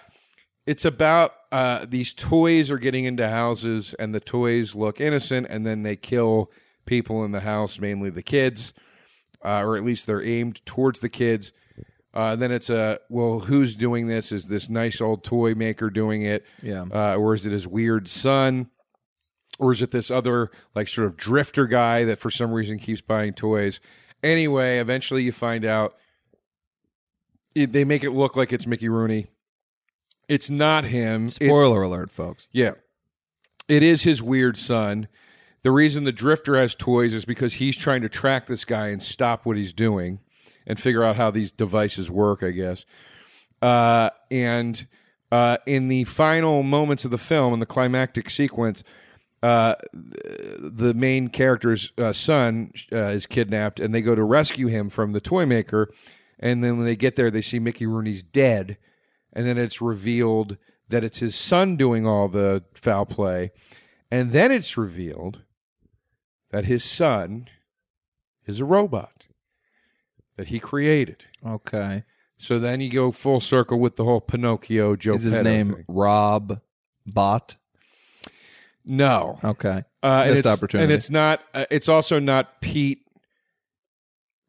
[0.66, 5.66] it's about uh, these toys are getting into houses, and the toys look innocent, and
[5.66, 6.52] then they kill
[6.86, 8.74] people in the house, mainly the kids,
[9.44, 11.54] uh, or at least they're aimed towards the kids.
[12.14, 14.32] Uh, then it's a well, who's doing this?
[14.32, 16.44] Is this nice old toy maker doing it?
[16.62, 16.86] Yeah.
[16.92, 18.70] uh, or is it his weird son,
[19.60, 23.02] or is it this other like sort of drifter guy that for some reason keeps
[23.02, 23.80] buying toys?
[24.24, 25.96] Anyway, eventually you find out
[27.56, 29.28] it, they make it look like it's Mickey Rooney.
[30.28, 31.28] It's not him.
[31.28, 32.48] It- Spoiler alert, folks.
[32.52, 32.74] yeah,
[33.68, 35.08] it is his weird son.
[35.64, 39.02] The reason the drifter has toys is because he's trying to track this guy and
[39.02, 40.20] stop what he's doing
[40.66, 42.86] and figure out how these devices work, I guess.
[43.62, 44.86] Uh, and
[45.32, 48.84] uh, in the final moments of the film, in the climactic sequence,
[49.44, 54.90] uh, the main character's uh, son uh, is kidnapped, and they go to rescue him
[54.90, 55.92] from the toy maker.
[56.40, 58.78] And then when they get there, they see Mickey Rooney's dead,
[59.34, 60.58] and then it's revealed
[60.90, 63.52] that it's his son doing all the foul play,
[64.10, 65.44] and then it's revealed
[66.52, 67.48] that his son
[68.46, 69.28] is a robot
[70.38, 71.26] that he created.
[71.46, 72.04] Okay.
[72.38, 75.16] So then you go full circle with the whole Pinocchio Joe.
[75.16, 75.86] Is his Petto name thing.
[75.88, 76.62] Rob
[77.06, 77.56] Bot?
[78.90, 79.84] No, Okay.
[80.02, 80.84] uh, and Missed it's, opportunity.
[80.86, 81.42] and it's not.
[81.54, 83.00] Uh, it's also not Pete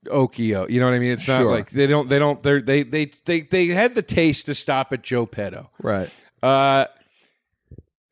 [0.07, 0.71] Okio.
[0.71, 1.11] You know what I mean?
[1.11, 1.51] It's not Sure.
[1.51, 2.09] like they don't.
[2.09, 2.41] They don't.
[2.41, 5.71] They're, they they they they had the taste to stop at Joe Petto.
[5.83, 6.15] Right.
[6.43, 6.85] Uh,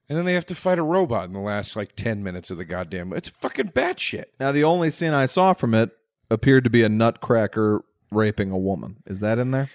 [0.08, 2.58] and then they have to fight a robot in the last like ten minutes of
[2.58, 3.12] the goddamn.
[3.12, 4.24] It's fucking batshit.
[4.40, 5.90] Now the only scene I saw from it
[6.30, 8.96] appeared to be a nutcracker raping a woman.
[9.06, 9.70] Is that in there?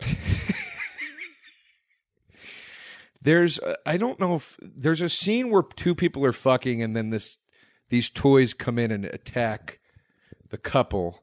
[3.28, 6.96] There's uh, I don't know if there's a scene where two people are fucking and
[6.96, 7.36] then this
[7.90, 9.80] these toys come in and attack
[10.48, 11.22] the couple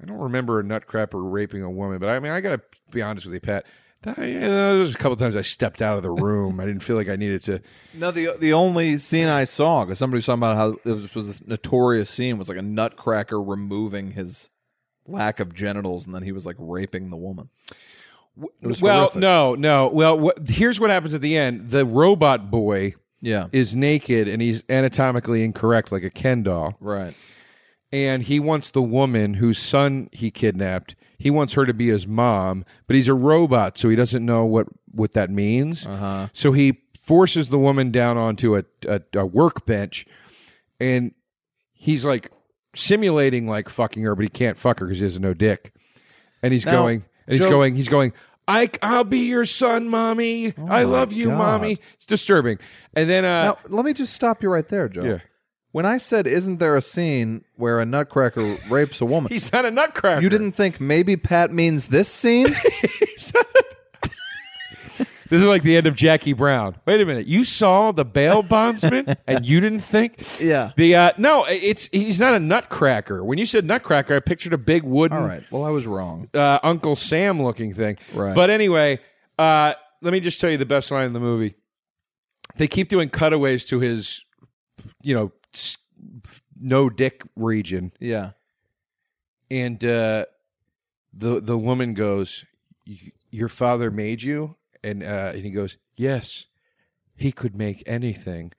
[0.00, 3.26] I don't remember a nutcracker raping a woman, but I mean, I gotta be honest
[3.26, 3.66] with you, Pat.
[4.06, 6.58] You know, there was a couple times I stepped out of the room.
[6.58, 7.60] I didn't feel like I needed to.
[7.92, 11.14] No, the the only scene I saw because somebody was talking about how it was,
[11.14, 14.48] was this notorious scene was like a nutcracker removing his
[15.06, 17.50] lack of genitals and then he was like raping the woman.
[18.36, 18.50] Well,
[19.00, 19.20] horrific.
[19.20, 19.88] no, no.
[19.88, 21.70] Well, what, here's what happens at the end.
[21.70, 26.76] The robot boy Yeah, is naked and he's anatomically incorrect, like a Ken doll.
[26.80, 27.14] right.
[27.92, 30.94] and he wants the woman whose son he kidnapped.
[31.18, 34.44] He wants her to be his mom, but he's a robot, so he doesn't know
[34.46, 35.84] what what that means.
[35.86, 36.28] Uh-huh.
[36.32, 40.06] So he forces the woman down onto a, a, a workbench,
[40.80, 41.12] and
[41.74, 42.30] he's like
[42.74, 45.74] simulating like fucking her, but he can't fuck her because he has no dick.
[46.42, 48.12] And he's Now, going, and he's Joe- going, he's going.
[48.48, 50.54] I, I'll be your son, mommy.
[50.68, 51.38] I love you, God.
[51.38, 51.78] mommy.
[51.94, 52.58] It's disturbing.
[52.94, 55.04] And then, uh, Now let me just stop you right there, Joe.
[55.04, 55.18] yeah,
[55.70, 59.64] When I said, "Isn't there a scene where a nutcracker rapes a woman?" he's not
[59.64, 60.20] a nutcracker.
[60.20, 62.48] you didn't think maybe Pat means this scene?
[65.30, 66.76] This is like the end of Jackie Brown.
[66.86, 70.40] Wait a minute, you saw the bail bondsman and you didn't think?
[70.40, 70.72] Yeah.
[70.76, 73.24] The uh, no, it's he's not a nutcracker.
[73.24, 75.42] When you said nutcracker, I pictured a big wooden All right.
[75.50, 76.28] Well, I was wrong.
[76.34, 77.96] uh, Uncle Sam looking thing.
[78.12, 78.34] Right.
[78.34, 78.98] But anyway,
[79.38, 81.54] uh, let me just tell you the best line in the movie.
[82.56, 84.24] They keep doing cutaways to his,
[85.02, 85.32] you know,
[86.60, 88.30] no dick region, Yeah.
[89.50, 90.26] and uh,
[91.12, 92.44] the the woman goes,
[93.30, 96.46] "Your father made you," and uh, and he goes, "Yes,
[97.16, 98.52] he could make anything."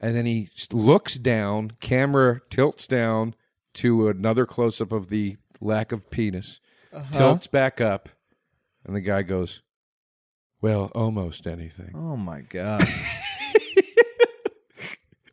[0.00, 3.34] And then he looks down, camera tilts down
[3.74, 6.60] to another close up of the lack of penis,
[7.10, 8.08] tilts back up,
[8.84, 9.62] and the guy goes,
[10.60, 12.84] "Well, almost anything." Oh my god.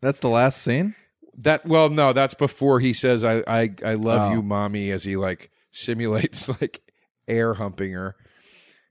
[0.02, 0.96] That's the last scene.
[1.38, 4.34] That well, no, that's before he says, "I I I love Oh.
[4.34, 6.82] you, mommy," as he like simulates like
[7.28, 8.16] air humping her,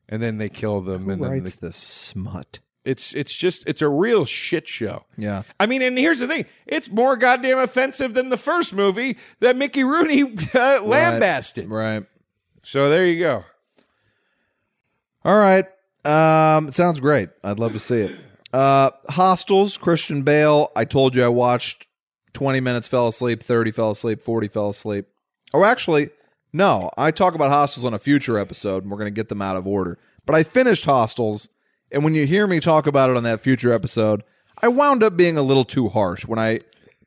[0.08, 2.60] and then they kill them, Who and then writes the, this smut?
[2.84, 5.04] it's it's just it's a real shit show.
[5.16, 5.42] Yeah.
[5.58, 9.56] I mean, and here's the thing: it's more goddamn offensive than the first movie that
[9.56, 10.22] Mickey Rooney
[10.54, 11.68] uh, lambasted.
[11.68, 12.04] Right.
[12.62, 13.44] So there you go.
[15.24, 15.64] All right.
[16.04, 17.30] Um, it sounds great.
[17.42, 18.16] I'd love to see it.
[18.52, 20.70] Uh, Hostiles, Christian Bale.
[20.76, 21.86] I told you I watched
[22.34, 25.06] 20 minutes, fell asleep, 30 fell asleep, 40 fell asleep.
[25.54, 26.10] Oh, actually,
[26.54, 26.90] no.
[26.96, 29.56] I talk about Hostiles on a future episode, and we're going to get them out
[29.56, 29.98] of order.
[30.24, 31.48] But I finished Hostiles,
[31.92, 34.22] and when you hear me talk about it on that future episode,
[34.62, 36.60] I wound up being a little too harsh when I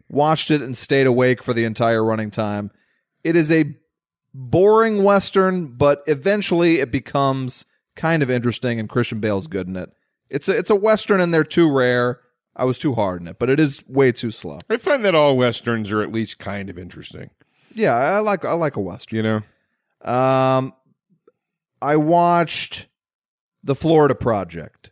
[0.10, 2.72] watched it and stayed awake for the entire running time.
[3.24, 3.76] It is a
[4.34, 9.92] boring western, but eventually it becomes kind of interesting, and Christian Bale's good in it.
[10.30, 12.20] It's a it's a western, and they're too rare.
[12.56, 14.60] I was too hard in it, but it is way too slow.
[14.70, 17.30] I find that all westerns are at least kind of interesting.
[17.74, 19.18] Yeah, I like I like a western.
[19.18, 20.74] You know, Um,
[21.82, 22.88] I watched
[23.64, 24.92] the Florida Project.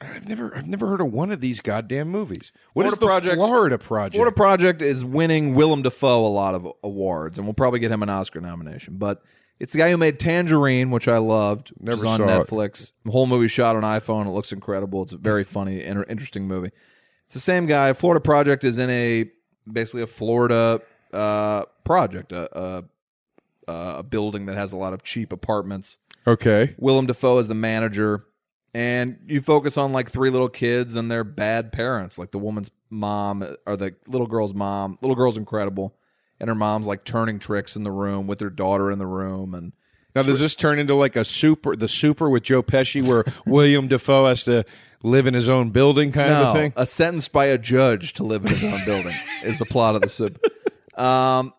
[0.00, 2.52] I've never I've never heard of one of these goddamn movies.
[2.74, 4.14] What is Florida the Project- Florida Project?
[4.14, 8.02] Florida Project is winning Willem Dafoe a lot of awards, and we'll probably get him
[8.02, 8.98] an Oscar nomination.
[8.98, 9.22] But
[9.58, 11.70] it's the guy who made Tangerine, which I loved.
[11.70, 12.46] Which Never is on saw it.
[12.46, 12.92] Netflix.
[13.06, 14.26] The whole movie shot on iPhone.
[14.26, 15.02] It looks incredible.
[15.02, 16.72] It's a very funny, inter- interesting movie.
[17.24, 17.94] It's the same guy.
[17.94, 19.30] Florida Project is in a
[19.70, 22.84] basically a Florida uh, project, a, a
[23.68, 25.98] a building that has a lot of cheap apartments.
[26.26, 26.74] okay.
[26.78, 28.24] Willem Dafoe is the manager,
[28.72, 32.16] and you focus on like three little kids and their bad parents.
[32.18, 34.98] Like the woman's mom or the little girl's mom.
[35.00, 35.96] Little girl's incredible,
[36.38, 39.52] and her mom's like turning tricks in the room with her daughter in the room,
[39.54, 39.72] and
[40.14, 43.88] Now, does this turn into like a super, the super with Joe Pesci, where Willem
[43.88, 44.64] Dafoe has to
[45.02, 46.72] live in his own building, kind of a thing?
[46.76, 49.14] a sentence by a judge to live in his own building
[49.44, 50.40] is the plot of the soup.
[50.96, 51.52] Um,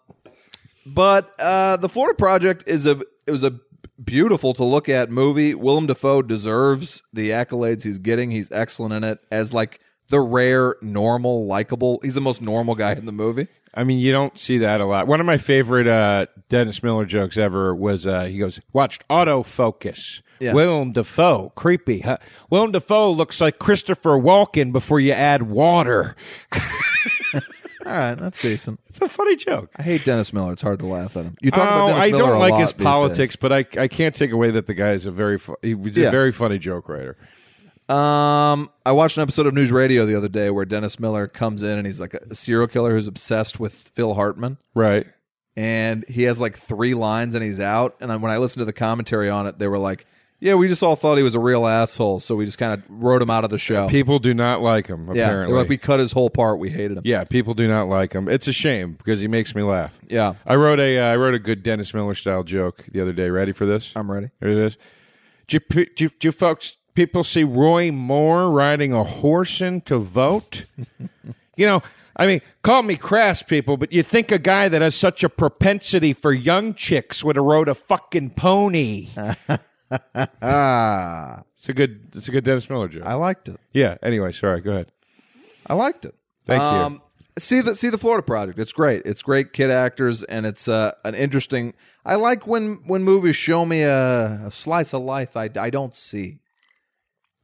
[0.86, 3.60] but uh, the Florida Project is a it was a
[4.04, 5.54] beautiful to look at movie.
[5.54, 8.32] Willem Dafoe deserves the accolades he's getting.
[8.32, 12.00] He's excellent in it as like the rare normal likable.
[12.02, 13.48] He's the most normal guy in the movie.
[13.74, 15.08] I mean, you don't see that a lot.
[15.08, 20.22] One of my favorite uh, Dennis Miller jokes ever was uh, he goes, "Watched autofocus."
[20.40, 20.54] Yeah.
[20.54, 22.02] Willem Dafoe, creepy.
[22.02, 22.18] Huh?
[22.50, 26.16] Willem Dafoe looks like Christopher Walken before you add water.
[27.88, 28.80] All right, that's decent.
[28.88, 29.72] It's a funny joke.
[29.78, 30.52] I hate Dennis Miller.
[30.52, 31.38] It's hard to laugh at him.
[31.42, 33.54] You talk about Oh, Dennis I Miller don't a like lot his these politics, but
[33.54, 36.10] I I can't take away that the guy is a very fu- he was Yeah.
[36.10, 37.16] a very funny joke writer.
[37.90, 41.64] Um, I watched an episode of News Radio the other day where Dennis Miller comes
[41.64, 45.08] in and he's like a serial killer who's obsessed with Phil Hartman, Right.
[45.56, 47.96] and he has like three lines and he's out.
[48.02, 50.06] And then when I listened to the commentary on it, they were like,
[50.40, 52.84] Yeah, we just all thought he was a real asshole, so we just kind of
[52.90, 53.88] wrote him out of the show.
[53.90, 55.06] People do not like him.
[55.16, 56.60] yeah, Apparently, like we cut his whole part.
[56.60, 57.02] We hated him.
[57.06, 58.30] yeah, people do not like him.
[58.30, 60.00] It's a shame because he makes me laugh.
[60.08, 63.14] Yeah, I wrote a uh, I wrote a good Dennis Miller style joke the other
[63.14, 63.32] day.
[63.32, 63.94] Ready for this?
[63.96, 64.30] I'm ready.
[64.40, 64.78] Here it is.
[65.48, 69.82] Do you, do, you, do you folks people see Roy Moore riding a horse in
[69.82, 70.66] to vote?
[71.56, 71.82] you know,
[72.16, 75.30] I mean, call me crass, people, but you think a guy that has such a
[75.30, 79.08] propensity for young chicks would have rode a fucking pony?
[80.42, 82.10] Ah, It's a good.
[82.16, 83.04] It's a good Dennis Miller joke.
[83.06, 83.60] I liked it.
[83.74, 83.96] yeah.
[84.04, 84.62] Anyway, sorry.
[84.62, 84.92] Go ahead.
[85.66, 86.14] I liked it.
[86.46, 86.68] Thank you.
[86.68, 87.02] Um,
[87.40, 88.58] See the see the Florida Project.
[88.58, 89.04] It's great.
[89.06, 91.74] It's great kid actors, and it's uh, an interesting.
[92.06, 95.94] I like when when movies show me a, a slice of life I, I don't
[95.94, 96.40] see.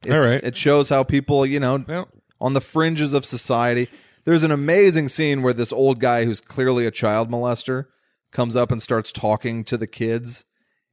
[0.04, 0.42] It's, All right.
[0.42, 2.08] It shows how people, you know, Well-
[2.40, 3.88] on the fringes of society.
[4.24, 7.86] There's an amazing scene where this old guy who's clearly a child molester
[8.32, 10.44] comes up and starts talking to the kids,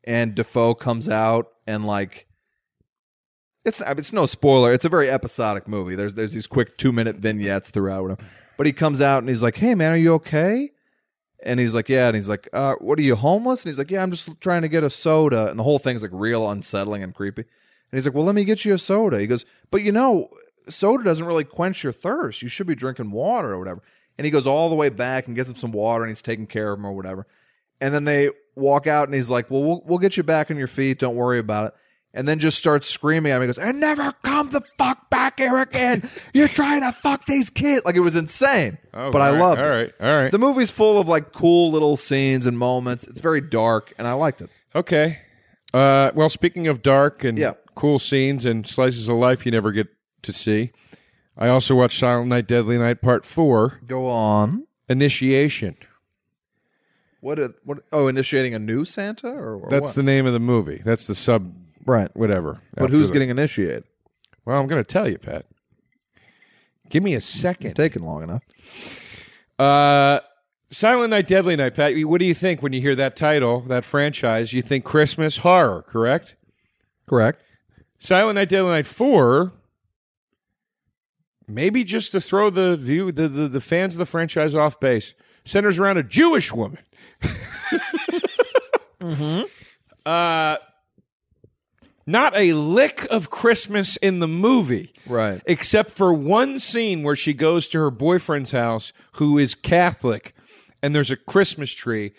[0.03, 2.27] and Dafoe comes out and like
[3.63, 4.73] it's it's no spoiler.
[4.73, 5.95] It's a very episodic movie.
[5.95, 8.03] There's there's these quick two minute vignettes throughout.
[8.03, 8.23] Whatever.
[8.57, 10.71] But he comes out and he's like, "Hey man, are you okay?"
[11.43, 13.91] And he's like, "Yeah." And he's like, uh, "What are you homeless?" And he's like,
[13.91, 17.03] "Yeah, I'm just trying to get a soda." And the whole thing's like real unsettling
[17.03, 17.41] and creepy.
[17.41, 20.29] And he's like, "Well, let me get you a soda." He goes, "But you know,
[20.69, 22.41] soda doesn't really quench your thirst.
[22.41, 23.81] You should be drinking water or whatever."
[24.17, 26.47] And he goes all the way back and gets him some water, and he's taking
[26.47, 27.27] care of him or whatever.
[27.79, 30.57] And then they walk out, and he's like, "Well, we'll we'll get you back on
[30.57, 30.99] your feet.
[30.99, 31.73] Don't worry about it."
[32.13, 33.47] And then just starts screaming at me.
[33.47, 36.03] He goes, "And never come the fuck back here again.
[36.33, 39.61] You're trying to fuck these kids." Like it was insane, Oh, but I right, loved
[39.61, 39.69] All it.
[39.69, 39.93] right.
[40.01, 40.31] All right.
[40.31, 43.05] The movie's full of like cool little scenes and moments.
[43.07, 44.49] It's very dark, and I liked it.
[44.75, 45.19] Okay.
[45.73, 47.53] Uh, well, speaking of dark and Yeah.
[47.75, 49.87] cool scenes and slices of life you never get
[50.23, 50.71] to see,
[51.37, 54.67] I also watched Silent Night, Deadly Night Part 4, Go on.
[54.89, 55.77] Initiation.
[57.21, 57.39] What?
[57.39, 57.79] A, what?
[57.91, 59.95] Oh, initiating a new Santa, or, or That's what?
[59.95, 60.81] the name of the movie.
[60.83, 61.53] That's the sub,
[61.85, 62.09] right.
[62.15, 62.59] whatever.
[62.73, 63.85] But after who's the- getting initiated?
[64.43, 65.45] Well, I'm going to tell you, Pat.
[66.89, 67.75] Give me a second.
[67.75, 68.41] Taking long enough.
[69.57, 70.19] Uh,
[70.71, 71.93] Silent Night, Deadly Night, Pat.
[72.07, 74.51] What do you think when you hear that title, that franchise?
[74.51, 76.35] You think Christmas horror, correct?
[77.07, 77.41] Correct.
[77.99, 79.51] Silent Night, Deadly Night 4,
[81.47, 85.13] maybe just to throw the view the, the, the fans of the franchise off base,
[85.45, 86.79] centers around a Jewish woman.
[90.03, 90.55] Uh,
[92.07, 94.93] not a lick of Christmas in the movie.
[95.05, 95.41] Right.
[95.45, 100.33] Except for one scene where she goes to her boyfriend's house, who is Catholic,
[100.81, 102.13] and there's a Christmas tree,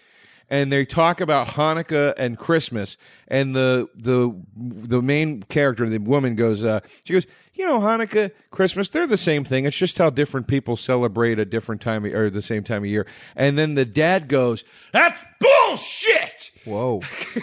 [0.53, 6.37] and they talk about Hanukkah and Christmas, and the the the main character, the woman,
[6.37, 9.65] goes, uh, she goes, you know, Hanukkah, Christmas, they're the same thing.
[9.65, 12.87] It's just how different people celebrate a different time of, or the same time of
[12.87, 13.07] year.
[13.35, 14.63] And then the dad goes,
[14.93, 17.01] "That's bullshit." Whoa.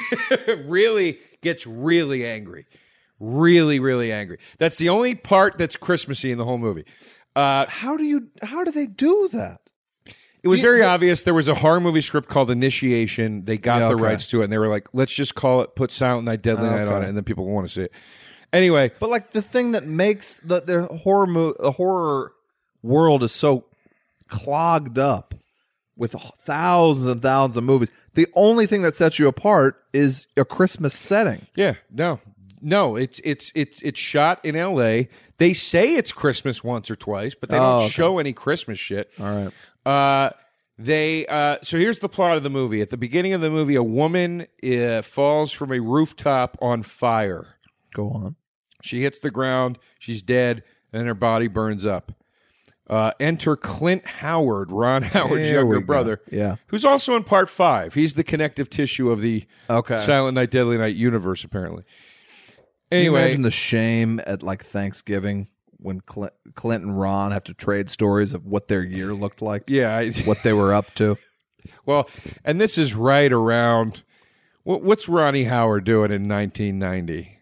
[0.66, 2.68] really gets really angry.
[3.20, 4.38] Really, really angry.
[4.60, 6.86] That's the only part that's Christmassy in the whole movie.
[7.36, 8.30] Uh, how do you?
[8.44, 9.62] How do they do that?
[10.44, 13.46] It was very obvious there was a horror movie script called Initiation.
[13.46, 14.04] They got Yeah, the okay.
[14.04, 16.68] rights to it, and they were like, let's just call it, put Silent Night, Deadly
[16.68, 17.06] ah, Night on Okay.
[17.06, 17.92] it, and then people will want to see it.
[18.54, 22.34] Anyway, But like the thing that makes the their horror mo- the horror
[22.82, 23.66] world is so
[24.28, 25.34] clogged up
[25.96, 27.92] with thousands and thousands of movies.
[28.14, 31.48] The only thing that sets you apart is a Christmas setting.
[31.56, 32.20] yeah, no,
[32.62, 35.10] no, it's it's it's it's shot in L.A.
[35.38, 37.90] They say it's Christmas once or twice, but they Oh, don't okay.
[37.90, 39.10] show any Christmas shit.
[39.20, 39.54] All right.
[39.86, 40.30] Uh,
[40.78, 42.82] they uh, so here's the plot of the movie.
[42.82, 47.56] At the beginning of the movie, a woman uh, falls from a rooftop on fire.
[47.94, 48.36] Go on.
[48.82, 49.78] She hits the ground.
[50.00, 50.64] She's dead,
[50.94, 52.14] and her body burns up.
[52.90, 55.86] Uh, enter Clint Howard, Ron Howard's There we younger go.
[55.86, 56.56] brother, Yeah.
[56.68, 57.94] who's also in part five.
[57.94, 60.00] He's the connective tissue of the Okay.
[60.00, 61.84] Silent Night, Deadly Night universe, apparently.
[62.90, 67.44] Can you Anyway, imagine the shame at like Thanksgiving when Clint, Clint and Ron have
[67.46, 70.94] to trade stories of what their year looked like, yeah, I, what they were up
[70.96, 71.18] to.
[71.86, 72.10] well,
[72.46, 74.04] and this is right around
[74.64, 77.38] what, what's Ronnie Howard doing in 1990?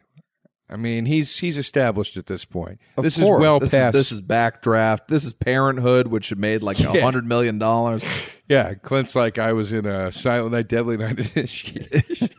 [0.69, 2.79] I mean, he's he's established at this point.
[2.97, 3.37] Of this course.
[3.37, 3.95] is well this past.
[3.95, 5.07] Is, this is backdraft.
[5.07, 6.99] This is Parenthood, which had made like a Yeah.
[7.01, 8.03] hundred million dollars.
[8.49, 12.29] yeah, Clint's like I was in a Silent Night, Deadly Night initiation.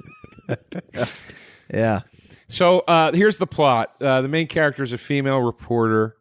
[1.72, 2.00] Yeah.
[2.48, 3.94] So uh, here's the plot.
[4.00, 6.16] Uh, the main character is a female reporter,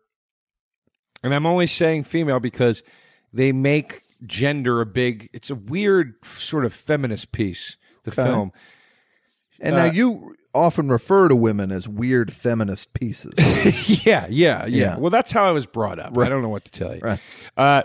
[1.23, 2.83] and I'm only saying female because
[3.33, 5.29] they make gender a big.
[5.33, 7.77] It's a weird sort of feminist piece.
[8.03, 8.51] The film.
[9.59, 13.33] And Uh, now you often refer to women as weird feminist pieces.
[14.05, 14.97] yeah, yeah, yeah, Yeah.
[14.97, 16.15] Well, that's how I was brought up.
[16.15, 16.25] Right.
[16.25, 17.01] I don't know what to tell you.
[17.01, 17.19] Right.
[17.55, 17.83] Uh,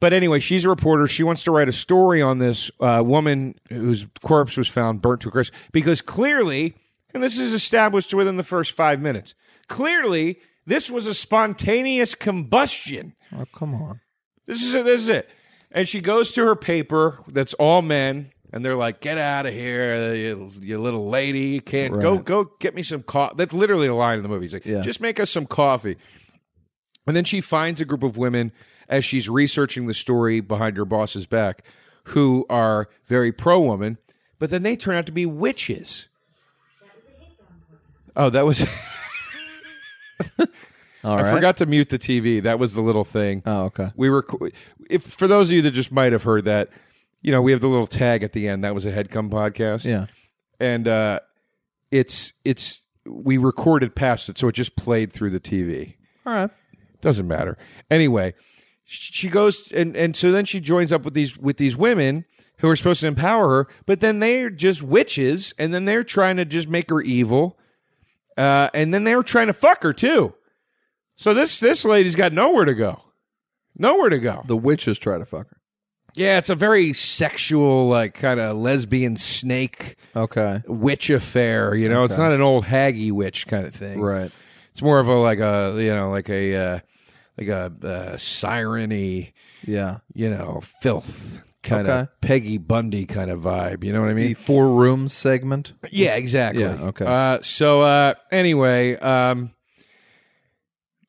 [0.00, 1.08] but anyway, she's a reporter.
[1.08, 5.22] She wants to write a story on this uh, woman whose corpse was found burnt
[5.22, 6.74] to a crisp because clearly,
[7.14, 9.34] And this is established within the first five minutes.
[9.68, 13.14] Clearly, this was a spontaneous combustion.
[13.32, 14.00] Oh, come on.
[14.46, 14.84] This is it.
[14.84, 15.30] This is it.
[15.70, 19.54] And she goes to her paper that's all men, and they're like, "Get out of
[19.54, 21.40] here, you, you little lady!
[21.40, 22.18] You can't go.
[22.18, 24.44] Go get me some coffee." That's literally a line in the movie.
[24.46, 24.82] He's like, Yeah.
[24.82, 25.96] "Just make us some coffee."
[27.06, 28.52] And then she finds a group of women
[28.88, 31.64] as she's researching the story behind her boss's back,
[32.08, 33.98] who are very pro woman,
[34.38, 36.08] but then they turn out to be witches.
[38.16, 38.66] Oh, that was.
[41.04, 42.42] All I forgot to mute the TV.
[42.42, 43.42] That was the little thing.
[43.44, 43.90] Oh, okay.
[43.94, 44.26] We were,
[44.88, 46.70] if for those of you that just might have heard that,
[47.20, 48.64] you know, we have the little tag at the end.
[48.64, 49.84] That was a Headgum podcast.
[49.84, 50.06] Yeah.
[50.58, 51.20] and uh,
[51.90, 55.96] it's it's we recorded past it, so it just played through the TV.
[56.24, 56.50] All right.
[57.02, 57.58] Doesn't matter.
[57.90, 58.32] Anyway,
[58.84, 62.24] she goes and and so then she joins up with these with these women
[62.58, 66.36] who are supposed to empower her, but then they're just witches, and then they're trying
[66.38, 67.58] to just make her evil,
[68.36, 70.34] uh, and then they were trying to fuck her too.
[71.16, 73.00] So this this lady's got nowhere to go,
[73.76, 74.42] nowhere to go.
[74.46, 75.56] The witches try to fuck her.
[76.16, 80.62] Yeah, it's a very sexual, like kind of lesbian snake Okay.
[80.66, 81.74] witch affair.
[81.74, 84.00] You know, it's not an old haggy witch kind of thing.
[84.00, 84.30] Right.
[84.70, 86.78] It's more of a like a you know like a uh,
[87.38, 89.32] like a uh, siren-y,
[89.64, 89.98] Yeah.
[90.14, 92.00] you know, filth kind Okay.
[92.02, 93.82] of Peggy Bundy kind of vibe.
[93.82, 94.34] You know what I The mean?
[94.36, 95.72] four rooms segment.
[95.90, 96.62] Yeah, exactly.
[96.62, 97.04] Yeah, okay.
[97.06, 99.52] Uh, so uh, anyway, um,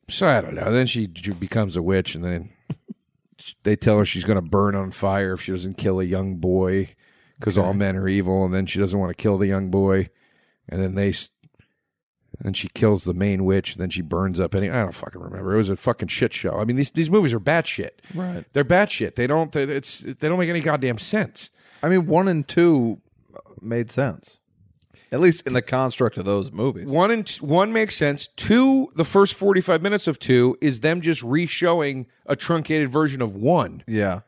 [0.08, 0.72] so I don't know.
[0.72, 2.50] Then she j- becomes a witch, and then
[3.64, 6.36] they tell her she's going to burn on fire if she doesn't kill a young
[6.36, 6.94] boy
[7.38, 10.08] because all men are evil, and then she doesn't want to kill the young boy,
[10.68, 11.10] and then they.
[11.10, 11.30] s-
[12.44, 14.68] And she kills the main witch, and then she burns up any.
[14.68, 15.54] I don't fucking remember.
[15.54, 16.58] It was a fucking shit show.
[16.58, 17.90] I mean, these these movies are batshit.
[18.14, 18.44] Right.
[18.52, 19.14] They're batshit.
[19.14, 19.50] They don't.
[19.52, 21.50] they- It's they don't make any goddamn sense.
[21.82, 23.00] I mean, one and two
[23.60, 24.40] made sense.
[25.12, 26.86] At least in the construct of those movies.
[26.90, 28.26] One and t- one makes sense.
[28.26, 33.22] Two, the first forty five minutes of two is them just re-showing a truncated version
[33.22, 33.82] of one.
[33.86, 34.20] Yeah.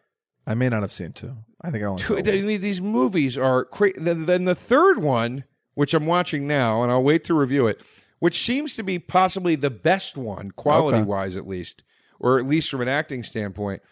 [0.47, 1.37] I may not have seen two.
[1.61, 3.97] I think I only saw Two- they- These movies are crazy.
[3.99, 5.45] Then then the third one,
[5.75, 7.81] which I'm watching now, and I'll wait to review it,
[8.19, 11.83] which seems to be possibly the best one, quality wise at least,
[12.19, 13.83] or at least from an acting standpoint,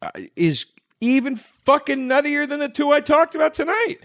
[0.00, 0.66] uh, is
[1.00, 3.98] even fucking nuttier than the two I talked about tonight.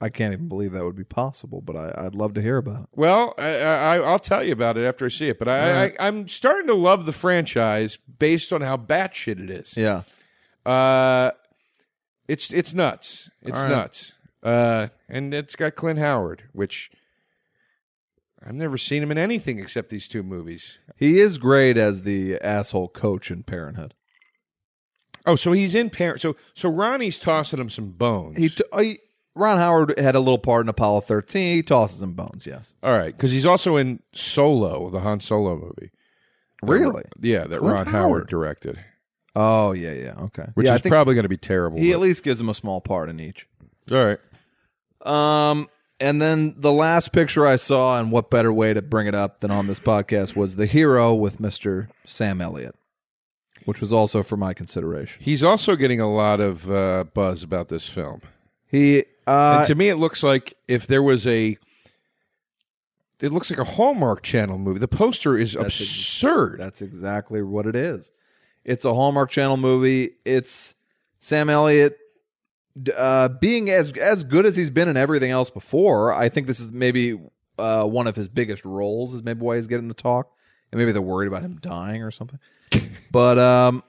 [0.00, 2.82] I can't even believe that would be possible, but I, I'd love to hear about
[2.82, 2.88] it.
[2.94, 5.38] Well, I, I, I'll tell you about it after I see it.
[5.38, 9.76] But I, I, I'm starting to love the franchise based on how batshit it is.
[9.76, 10.02] Yeah.
[10.64, 11.32] Uh,
[12.28, 13.28] it's it's nuts.
[13.42, 13.70] It's right.
[13.70, 14.12] nuts.
[14.42, 16.90] Uh, and it's got Clint Howard, which
[18.48, 20.78] I've never seen him in anything except these two movies.
[20.96, 23.92] He is great as the asshole coach in Parenthood.
[25.26, 26.22] Oh, so he's in parent.
[26.22, 28.38] So so Ronnie's tossing him some bones.
[28.38, 28.98] He, t- he
[29.34, 31.56] Ron Howard had a little part in Apollo 13.
[31.56, 32.74] He tosses him bones, yes.
[32.82, 35.90] All right, because he's also in Solo, the Han Solo movie.
[36.62, 37.04] Really?
[37.20, 37.92] Yeah, that Clint Ron Howard.
[37.92, 38.28] Howard.
[38.28, 38.78] directed,
[39.36, 40.14] Oh, yeah, yeah.
[40.18, 40.46] Okay.
[40.54, 41.78] which yeah, is probably going to be terrible.
[41.78, 43.46] he but- at least gives him a small part in each.
[43.92, 44.18] all right.
[45.50, 45.68] Um,
[46.00, 49.40] and then the last picture I saw, and what better way to bring it up
[49.40, 52.74] than on this podcast, was the hero with Mister Sam Elliott,
[53.64, 55.22] which was also for my consideration.
[55.22, 58.22] He's also getting a lot of uh, buzz about this film.
[58.66, 61.56] He, uh, and to me, it looks like if there was a,
[63.20, 64.78] it looks like a Hallmark Channel movie.
[64.78, 66.60] The poster is That's ex- absurd.
[66.60, 68.12] that's exactly what it is.
[68.64, 70.10] It's a Hallmark Channel movie.
[70.26, 70.74] It's
[71.18, 71.98] Sam Elliott
[72.96, 76.12] uh, being as as good as he's been in everything else before.
[76.12, 77.18] I think this is maybe
[77.58, 79.14] uh, one of his biggest roles.
[79.14, 80.32] Is maybe why he's getting the talk,
[80.70, 82.38] and maybe they're worried about him dying or something.
[83.10, 83.82] but um,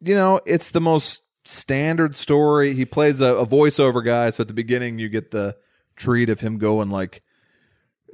[0.00, 2.74] you know, it's the most standard story.
[2.74, 5.56] He plays a, a voiceover guy, so at the beginning you get the
[5.96, 7.22] treat of him going like.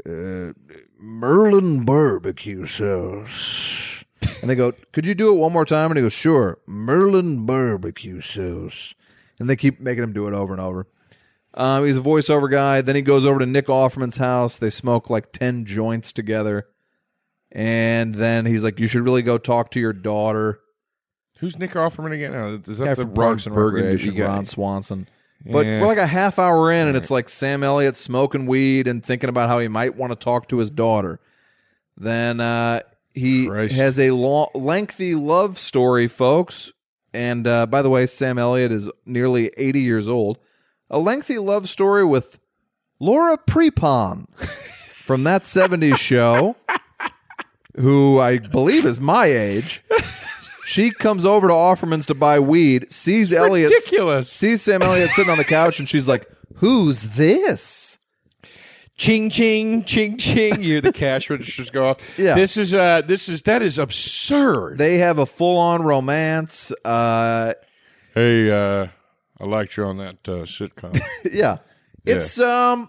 [0.06, 0.52] Uh,
[0.98, 4.04] Merlin barbecue sauce.
[4.40, 5.90] And they go, Could you do it one more time?
[5.90, 6.58] And he goes, Sure.
[6.66, 8.94] Merlin barbecue sauce.
[9.42, 10.86] And they keep making him do it over and over.
[11.54, 12.80] Um, he's a voiceover guy.
[12.80, 14.56] Then he goes over to Nick Offerman's house.
[14.56, 16.66] They smoke like 10 joints together.
[17.50, 20.60] And then he's like, You should really go talk to your daughter.
[21.40, 22.34] Who's Nick Offerman again?
[22.34, 24.26] Oh, is that Guy the from Parks and Recreation, guy?
[24.26, 25.08] Ron Swanson.
[25.44, 25.80] But Yeah.
[25.80, 29.28] we're like a half hour in, and it's like Sam Elliott smoking weed and thinking
[29.28, 31.18] about how he might want to talk to his daughter.
[31.96, 32.80] Then uh,
[33.12, 33.74] he Christ.
[33.74, 36.72] has a long, lengthy love story, folks.
[37.14, 40.38] And uh, by the way, Sam Elliott is nearly 80 years old.
[40.90, 42.38] A lengthy love story with
[43.00, 44.26] Laura Prepon
[44.94, 46.56] from that 70s show,
[47.76, 49.82] who I believe is my age.
[50.64, 54.30] She comes over to Offerman's to buy weed, sees Elliott Ridiculous.
[54.30, 57.98] sees Sam Elliott sitting on the couch, and she's like, "Who's this?"
[58.96, 60.56] Ching ching ching ching.
[60.60, 61.98] You hear the cash registers go off.
[62.18, 62.34] Yeah.
[62.34, 64.78] This is uh this is that is absurd.
[64.78, 66.72] They have a full on romance.
[66.84, 67.54] Uh,
[68.14, 68.88] hey, uh
[69.40, 71.00] I liked you on that uh, sitcom.
[71.32, 71.58] yeah.
[72.04, 72.88] It's um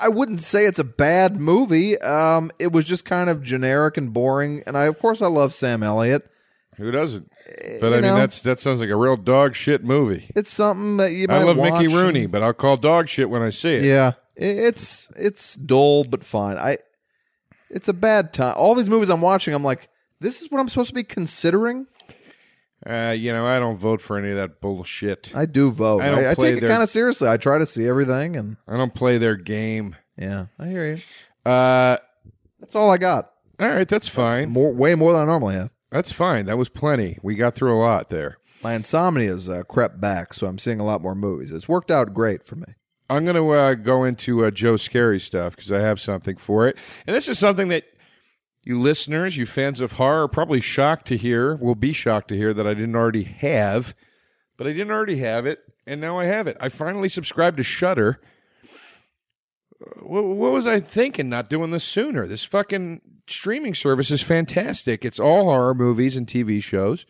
[0.00, 1.98] I wouldn't say it's a bad movie.
[2.00, 5.54] Um it was just kind of generic and boring and I of course I love
[5.54, 6.28] Sam Elliott.
[6.76, 7.30] Who doesn't?
[7.80, 8.16] But I mean, know.
[8.16, 10.28] that's that sounds like a real dog shit movie.
[10.34, 13.08] It's something that you might I love watch Mickey and- Rooney, but I'll call dog
[13.08, 13.84] shit when I see it.
[13.84, 14.12] Yeah.
[14.36, 16.56] It's it's dull but fine.
[16.58, 16.78] I
[17.70, 18.54] it's a bad time.
[18.56, 19.88] All these movies I'm watching I'm like
[20.20, 21.86] this is what I'm supposed to be considering.
[22.86, 25.32] Uh, you know, I don't vote for any of that bullshit.
[25.34, 26.02] I do vote.
[26.02, 27.28] I don't I, I play take it kind of seriously.
[27.28, 29.96] I try to see everything and I don't play their game.
[30.18, 31.50] yeah, I hear you.
[31.50, 31.96] Uh,
[32.60, 33.30] That's all I got.
[33.60, 34.50] all right, that's fine.
[34.50, 35.70] More way more than I normally have.
[35.90, 36.46] That's fine.
[36.46, 37.18] That was plenty.
[37.22, 38.38] We got through a lot there.
[38.62, 41.52] My insomnia has uh, crept back, so I'm seeing a lot more movies.
[41.52, 42.74] It's worked out great for me.
[43.10, 46.66] I'm going to uh, go into uh, Joe Scary stuff because I have something for
[46.66, 46.76] it.
[47.06, 47.84] And this is something that
[48.62, 52.36] you listeners, you fans of horror, are probably shocked to hear, will be shocked to
[52.36, 53.94] hear that I didn't already have.
[54.56, 56.56] But I didn't already have it, and now I have it.
[56.60, 58.20] I finally subscribed to Shudder.
[60.00, 62.26] What, what was I thinking not doing this sooner?
[62.26, 65.04] This fucking streaming service is fantastic.
[65.04, 67.04] It's all horror movies and TV shows.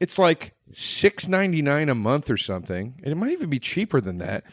[0.00, 3.00] It's like six ninety nine a month or something.
[3.02, 4.44] And it might even be cheaper than that.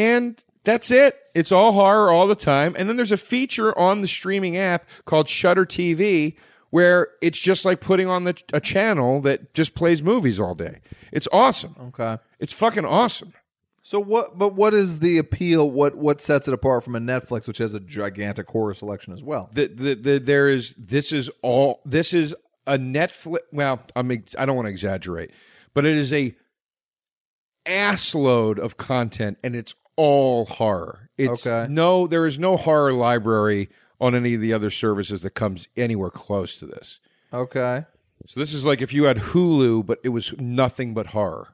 [0.00, 1.18] And that's it.
[1.34, 2.74] It's all horror all the time.
[2.78, 6.36] And then there's a feature on the streaming app called Shudder TV
[6.70, 10.80] where it's just like putting on the, a channel that just plays movies all day.
[11.12, 11.74] It's awesome.
[11.88, 12.16] Okay.
[12.38, 13.34] It's fucking awesome.
[13.82, 14.38] So what?
[14.38, 15.68] But what is the appeal?
[15.68, 19.24] What what sets it apart from a Netflix, which has a gigantic horror selection as
[19.24, 19.50] well?
[19.52, 22.36] The, the, the, there is this is all this is
[22.68, 23.40] a Netflix.
[23.52, 25.32] Well, I mean, I don't want to exaggerate,
[25.74, 26.36] but it is a
[27.66, 31.10] assload of content, and it's all horror.
[31.18, 31.70] It's Okay.
[31.70, 33.68] no, there is no horror library
[34.00, 37.00] on any of the other services that comes anywhere close to this.
[37.32, 37.84] Okay.
[38.26, 41.48] So this is like if you had Hulu, but it was nothing but horror.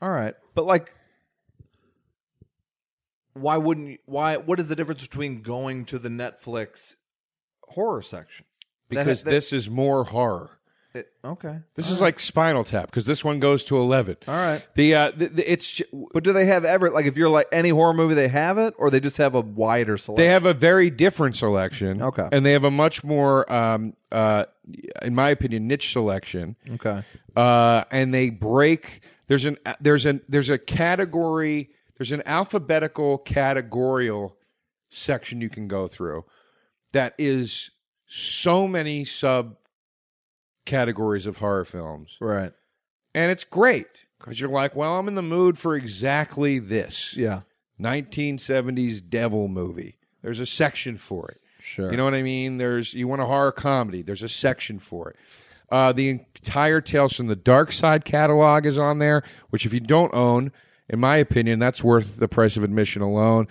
[0.00, 0.34] All right.
[0.54, 0.92] But like,
[3.34, 3.98] why wouldn't you?
[4.06, 4.36] Why?
[4.36, 6.94] What is the difference between going to the Netflix
[7.68, 8.44] horror section?
[8.90, 10.57] That- Because that- this is more horror.
[10.94, 11.58] It- okay.
[11.74, 14.16] This is like Spinal Tap because this one goes to eleven.
[14.26, 14.66] All right.
[14.74, 15.82] The uh, the, the, it's
[16.12, 18.74] But do they have ever like if you're like any horror movie they have it
[18.78, 20.24] or they just have a wider selection?
[20.24, 22.02] They have a very different selection.
[22.02, 22.28] Okay.
[22.32, 24.46] And they have a much more, um, uh,
[25.02, 26.56] in my opinion, niche selection.
[26.70, 27.02] okay.
[27.36, 29.00] Uh, and they break.
[29.28, 31.70] There's an there's an there's a category.
[31.96, 34.34] There's an alphabetical categorial
[34.90, 36.24] section you can go through
[36.92, 37.70] that is
[38.06, 39.56] so many sub
[40.68, 42.52] categories of horror films, Right.
[43.14, 43.86] and it's great
[44.20, 47.16] because you're like, well, I'm in the mood for exactly this.
[47.16, 47.40] Yeah.
[47.80, 49.96] 1970s devil movie.
[50.22, 51.40] There's a section for it.
[51.60, 51.90] Sure.
[51.90, 52.58] You know what I mean?
[52.58, 54.02] There's you want a horror comedy.
[54.02, 55.16] There's a section for it.
[55.70, 59.80] Uh, the entire Tales from the Dark Side catalog is on there, which if you
[59.80, 60.50] don't own,
[60.88, 63.46] in my opinion, that's worth the price of admission alone.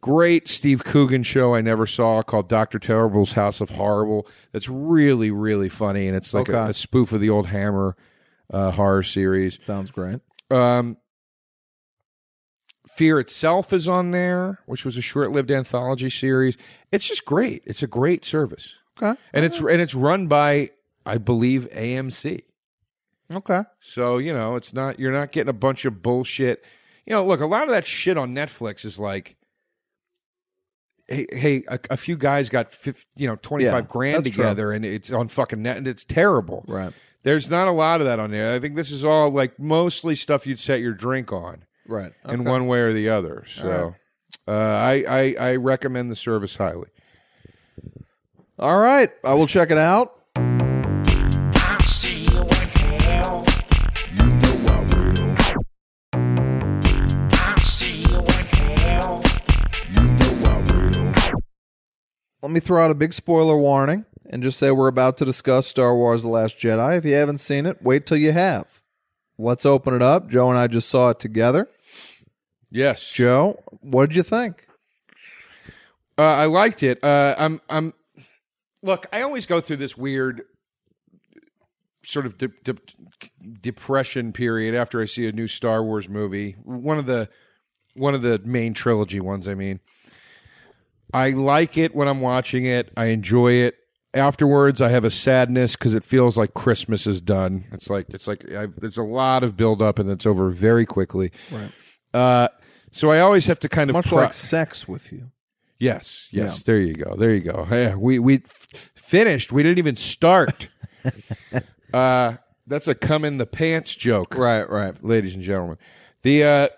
[0.00, 4.26] Great Steve Coogan show I never saw called Doctor Terrible's House of Horrible.
[4.52, 7.96] That's really really funny, and it's like a, a spoof of the old Hammer
[8.52, 9.62] uh, horror series.
[9.62, 10.20] Sounds great.
[10.50, 10.96] Um,
[12.88, 16.56] Fear itself is on there, which was a short-lived anthology series.
[16.90, 17.62] It's just great.
[17.66, 19.18] It's a great service, Okay.
[19.34, 20.70] and it's and it's run by,
[21.04, 22.42] I believe, AMC.
[23.32, 23.62] Okay.
[23.80, 26.64] So you know, it's not you're not getting a bunch of bullshit.
[27.04, 29.36] You know, look, a lot of that shit on Netflix is like,
[31.08, 34.34] hey, hey, a, a few guys got 50, you know twenty five Yeah, grand that's
[34.34, 34.44] true.
[34.44, 36.64] together, and it's on fucking net, and it's terrible.
[36.68, 36.92] Right.
[37.24, 38.54] There's not a lot of that on there.
[38.54, 42.12] I think this is all like mostly stuff you'd set your drink on Right.
[42.28, 43.44] in one way or the other.
[43.46, 43.94] So
[44.46, 46.88] uh, I, I I recommend the service highly.
[48.58, 49.10] All right.
[49.24, 50.14] I will check it out.
[62.42, 65.66] Let me throw out a big spoiler warning and just say we're about to discuss
[65.66, 66.96] Star Wars The Last Jedi.
[66.96, 68.82] If you haven't seen it, wait till you have.
[69.38, 70.28] Let's open it up.
[70.28, 71.68] Joe and I just saw it together.
[72.70, 74.66] Yes, Joe, what did you think?
[76.18, 77.02] uh, I liked it.
[77.02, 77.94] Uh, I'm I'm
[78.82, 79.06] look.
[79.12, 80.42] I always go through this weird
[82.04, 82.76] sort of de- de-
[83.60, 86.56] depression period after I see a new Star Wars movie.
[86.62, 87.28] One of the
[87.94, 89.48] one of the main trilogy ones.
[89.48, 89.80] I mean,
[91.12, 92.90] I like it when I'm watching it.
[92.96, 93.76] I enjoy it.
[94.14, 97.64] Afterwards, I have a sadness because it feels like Christmas is done.
[97.72, 100.86] It's like it's like I've, there's a lot of build up and it's over very
[100.86, 101.30] quickly.
[101.52, 101.70] Right.
[102.14, 102.48] Uh,
[102.90, 105.30] so I always have to kind of Much pro- like sex with you.
[105.78, 106.62] Yes, yes.
[106.64, 107.14] There you go.
[107.16, 107.66] There you go.
[107.70, 109.52] Yeah, we we f- finished.
[109.52, 110.66] We didn't even start.
[111.92, 112.36] uh,
[112.66, 114.94] that's a come in the pants joke, Right, right.
[115.04, 115.76] ladies and gentlemen.
[116.22, 116.68] The uh,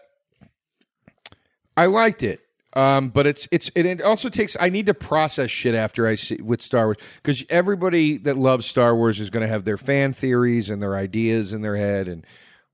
[1.76, 2.41] I liked it,
[2.75, 4.57] um, but it's it's it, it also takes.
[4.61, 8.66] I need to process shit after I see with Star Wars because everybody that loves
[8.66, 12.07] Star Wars is going to have their fan theories and their ideas in their head,
[12.07, 12.25] and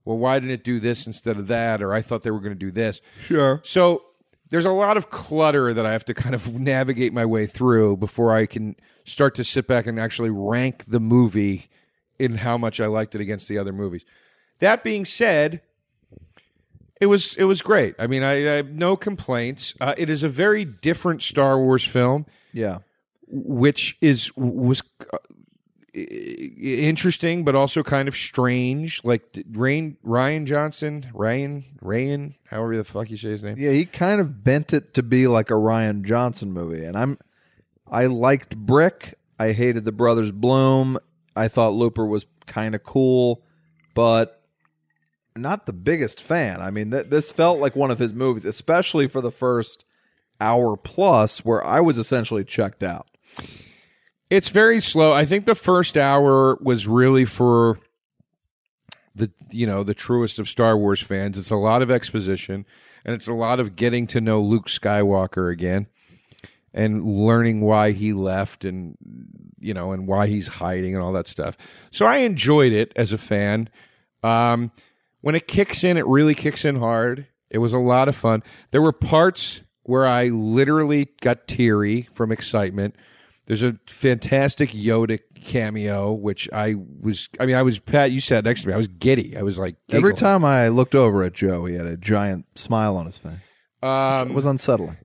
[0.05, 1.83] well, why didn't it do this instead of that?
[1.83, 3.01] Or I thought they were going to do this.
[3.25, 3.61] Sure.
[3.65, 4.05] So
[4.51, 7.97] there's a lot of clutter that I have to kind of navigate my way through
[7.97, 11.69] before I can start to sit back and actually rank the movie
[12.19, 14.05] in how much I liked it against the other movies.
[14.59, 15.61] That being said,
[17.01, 17.95] it was it was great.
[17.99, 19.75] I mean, I, I have no complaints.
[19.81, 22.79] Uh, it is a very different Star Wars film, Yeah.
[23.29, 24.83] which is was
[25.13, 25.19] uh,
[25.95, 29.03] interesting, but also kind of strange.
[29.05, 29.23] Like
[29.53, 33.57] Rain Rian Johnson, Ryan Ryan, however the fuck you say his name.
[33.59, 37.19] Yeah, he kind of bent it to be like a Rian Johnson movie, and I'm
[37.91, 39.15] I liked Brick.
[39.39, 40.99] I hated the Brothers Bloom.
[41.35, 43.43] I thought Looper was kind of cool,
[43.95, 44.36] but
[45.37, 46.61] not the biggest fan.
[46.61, 49.85] I mean, th- this felt like one of his movies, especially for the first
[50.41, 53.07] hour plus, where I was essentially checked out.
[54.29, 55.13] It's very slow.
[55.13, 57.79] I think the first hour was really for
[59.15, 61.39] the you know the truest of Star Wars fans.
[61.39, 62.67] It's a lot of exposition
[63.05, 65.87] and it's a lot of getting to know Luke Skywalker again
[66.75, 68.99] and learning why he left and
[69.59, 71.57] you know and why he's hiding and all that stuff.
[71.91, 73.71] So I enjoyed it as a fan.
[74.23, 74.73] Um,
[75.27, 77.27] when it kicks in, it really kicks in hard.
[77.51, 78.45] It was a lot of fun.
[78.71, 82.95] There were parts where I literally got teary from excitement.
[83.47, 87.29] There's a fantastic Yoda cameo, which I was.
[87.41, 88.13] I mean, I was Pat.
[88.13, 88.75] You sat next to me.
[88.75, 89.37] I was giddy.
[89.37, 92.97] I was like Every time I looked over at Joe, he had a giant smile
[92.97, 93.53] on his face.
[93.83, 94.97] Um, It was unsettling.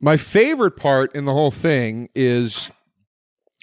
[0.00, 2.70] My favorite part in the whole thing is,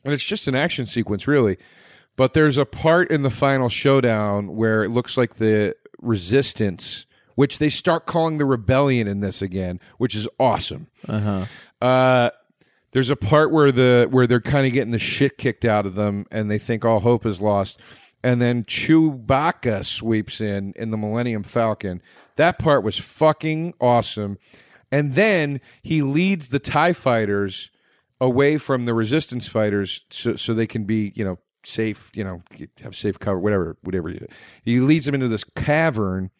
[0.03, 1.55] and it's just an action sequence, really,
[2.17, 7.05] but there's a part in the final showdown where it looks like the resistance,
[7.35, 10.87] which they start calling the rebellion in this again, which is awesome.
[11.07, 12.29] Uh-huh.
[12.91, 15.95] there's a part where the where they're kind of getting the shit kicked out of
[15.95, 17.79] them, and they think all hope is lost,
[18.23, 22.01] and then Chewbacca sweeps in in the Millennium Falcon.
[22.35, 24.37] That part was fucking awesome.
[24.91, 27.71] And then he leads the TIE fighters
[28.21, 32.41] away from the resistance fighters so, so they can be, you know, safe, you know,
[32.81, 34.09] have safe cover, whatever, whatever.
[34.09, 34.25] you do.
[34.63, 36.31] He leads them into this cavern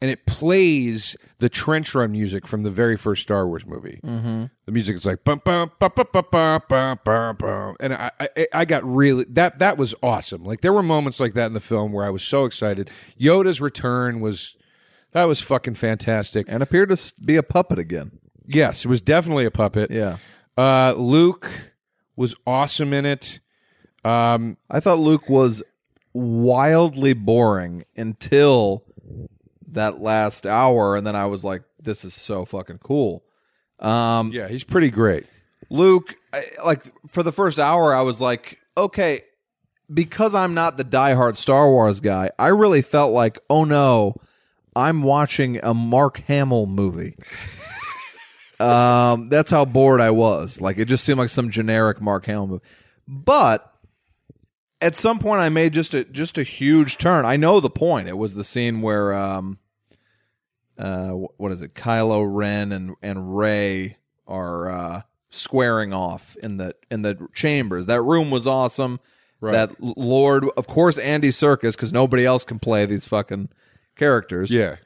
[0.00, 4.00] and it plays the trench run music from the very first Star Wars movie.
[4.04, 4.44] Mm-hmm.
[4.66, 8.10] The music is like bum bum bum bum bum bum bum bum bum, and I,
[8.20, 10.44] I I got really that that was awesome.
[10.44, 12.90] Like there were moments like that in the film where I was so excited.
[13.18, 14.56] Yoda's return was
[15.14, 16.46] that was fucking fantastic.
[16.48, 18.18] And appeared to be a puppet again.
[18.46, 19.90] Yes, it was definitely a puppet.
[19.90, 20.18] Yeah.
[20.58, 21.72] Uh, Luke
[22.16, 23.40] was awesome in it.
[24.04, 25.62] Um, I thought Luke was
[26.12, 28.84] wildly boring until
[29.72, 33.24] that last hour, and then I was like, "This is so fucking cool."
[33.80, 35.26] Um, yeah, he's pretty great.
[35.70, 39.22] Luke, I, like for the first hour, I was like, "Okay,"
[39.92, 42.30] because I'm not the diehard Star Wars guy.
[42.38, 44.14] I really felt like, "Oh no,
[44.76, 47.16] I'm watching a Mark Hamill movie."
[48.60, 50.60] um, that's how bored I was.
[50.60, 52.64] Like it just seemed like some generic Mark Hamill movie,
[53.08, 53.73] but
[54.84, 57.24] at some point I made just a just a huge turn.
[57.24, 58.06] I know the point.
[58.08, 59.58] It was the scene where um
[60.78, 61.74] uh what is it?
[61.74, 67.86] Kylo Ren and and Rey are uh squaring off in the in the chambers.
[67.86, 69.00] That room was awesome.
[69.52, 73.48] That Lord, of course, Andy Serkis, because nobody else can play these fucking
[73.96, 74.50] characters.
[74.50, 74.76] Yeah,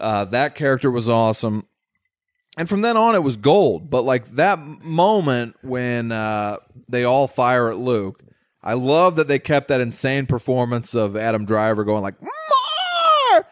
[0.00, 1.66] Uh, that character was awesome.
[2.56, 3.88] And from then on, it was gold.
[3.88, 6.56] But like that moment when uh,
[6.88, 8.20] they all fire at Luke,
[8.62, 13.46] I love that they kept that insane performance of Adam Driver going like more.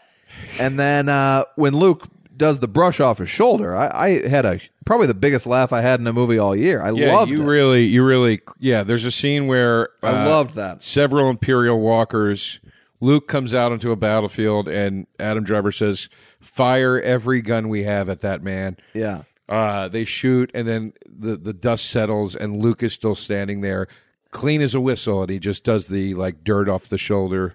[0.59, 2.07] And then uh, when Luke
[2.37, 5.83] does the brush off his shoulder, I, I had a probably the biggest laugh I
[5.83, 6.83] had in a movie all year.
[6.83, 7.15] I yeah.
[7.15, 7.47] loved you it.
[7.47, 8.83] really, you really, yeah.
[8.83, 10.83] There's a scene where I uh, loved that.
[10.83, 12.61] several Imperial walkers.
[13.01, 16.09] Luke comes out onto a battlefield, and Adam Driver says,
[16.41, 19.23] "Fire every gun we have at that man." Yeah.
[19.49, 23.89] Uh, they shoot, and then the the dust settles, and Luke is still standing there,
[24.31, 27.55] clean as a whistle, and he just does the like dirt off the shoulder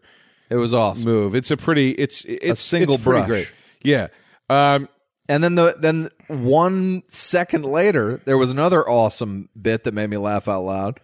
[0.49, 1.05] It was awesome.
[1.05, 1.35] move.
[1.35, 3.27] It's a pretty, it's it's single it's brush.
[3.27, 3.51] great.
[3.83, 4.07] Yeah.
[4.49, 4.89] Um,
[5.29, 10.17] And then the then one second later, there was another awesome bit that made me
[10.17, 10.99] laugh out loud,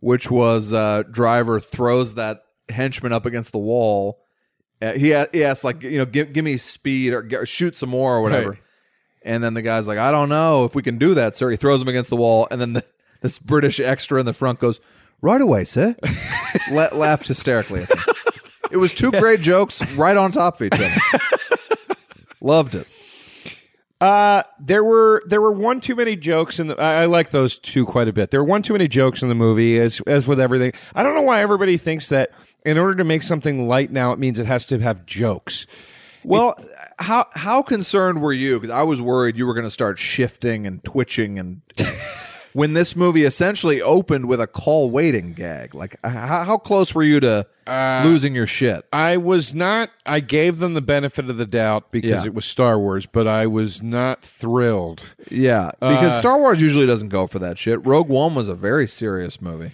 [0.00, 4.20] which was uh, Driver throws that henchman up against the wall.
[4.80, 7.76] Uh, he a- he asks like you know give give me speed or, or shoot
[7.76, 8.50] some more or whatever.
[8.50, 8.58] Right.
[9.22, 11.50] And then the guy's like, I don't know if we can do that, sir.
[11.50, 12.84] He throws him against the wall, and then the,
[13.20, 14.80] this British extra in the front goes,
[15.20, 15.96] Right away, sir.
[16.70, 17.98] La- laughed hysterically at them.
[18.70, 21.24] It was two great jokes right on top of each other.
[22.40, 22.86] Loved it.
[24.00, 26.80] Uh, there were there were one too many jokes in the.
[26.80, 28.30] I, I like those two quite a bit.
[28.30, 30.72] There were one too many jokes in the movie, as as with everything.
[30.94, 32.30] I don't know why everybody thinks that
[32.64, 35.66] in order to make something light now, it means it has to have jokes.
[36.22, 36.62] Well,
[37.00, 38.60] how how concerned were you?
[38.60, 41.62] Because I was worried you were going to start shifting and twitching, and
[42.58, 47.02] when this movie essentially opened with a call waiting gag, like how, how close were
[47.04, 47.46] you to
[48.04, 48.84] losing your shit?
[48.92, 49.90] I was not.
[50.04, 52.24] I gave them the benefit of the doubt because Yeah.
[52.26, 55.04] it was Star Wars, but I was not thrilled.
[55.30, 57.84] Yeah, because Uh, Star Wars usually doesn't go for that shit.
[57.86, 59.70] Rogue One was a very serious movie.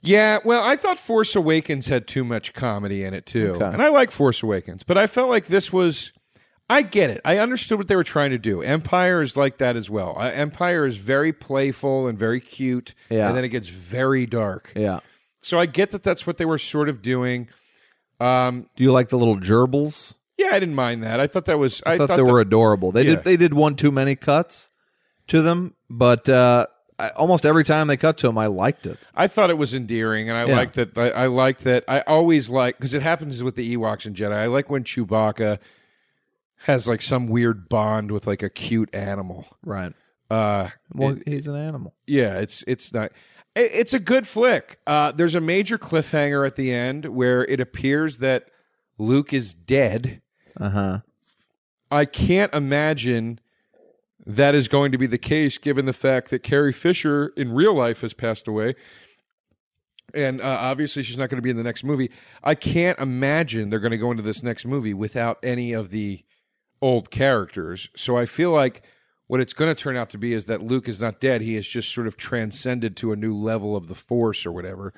[0.00, 3.64] Yeah, well, I thought Force Awakens had too much comedy in it too, Okay.
[3.66, 6.12] and I like Force Awakens, but I felt like this was.
[6.70, 7.20] I get it.
[7.24, 8.60] I understood what they were trying to do.
[8.60, 10.16] Empire is like that as well.
[10.18, 13.28] Uh, Empire is very playful and very cute, Yeah.
[13.28, 14.72] and then it gets very dark.
[14.76, 15.00] Yeah.
[15.40, 17.48] So I get that that's what they were sort of doing.
[18.20, 20.14] Do you like the little gerbils?
[20.36, 21.20] Yeah, I didn't mind that.
[21.20, 21.82] I thought that was.
[21.86, 22.92] I, I thought, they that- were adorable.
[22.92, 23.16] They Yeah.
[23.16, 24.70] did they did one too many cuts
[25.28, 26.66] to them, but uh,
[26.98, 28.98] I, almost every time they cut to them, I liked it.
[29.14, 30.56] I thought it was endearing, and I Yeah.
[30.56, 30.96] like that.
[30.98, 31.84] I, I like that.
[31.88, 34.32] I always like because it happens with the Ewoks and Jedi.
[34.34, 35.58] I like when Chewbacca
[36.66, 39.46] has like some weird bond with like a cute animal.
[39.64, 39.92] Right.
[40.30, 41.94] Uh, Well, it- he's an animal.
[42.06, 43.12] yeah, it's it's not.
[43.54, 44.78] it- It's a good flick.
[44.86, 48.44] Uh, there's a major cliffhanger at the end where it appears that
[48.98, 50.20] Luke is dead.
[50.58, 50.98] Uh huh.
[51.90, 53.40] I can't imagine
[54.26, 57.72] that is going to be the case given the fact that Carrie Fisher in real
[57.74, 58.74] life has passed away.
[60.14, 62.10] And uh, obviously, she's not going to be in the next movie.
[62.42, 66.24] I can't imagine they're going to go into this next movie without any of the
[66.80, 67.88] old characters.
[67.96, 68.82] So I feel like
[69.26, 71.40] what it's going to turn out to be is that Luke is not dead.
[71.42, 74.94] He has just sort of transcended to a new level of the Force or whatever.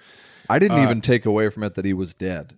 [0.49, 2.57] I didn't Uh, even take away from it that he was dead.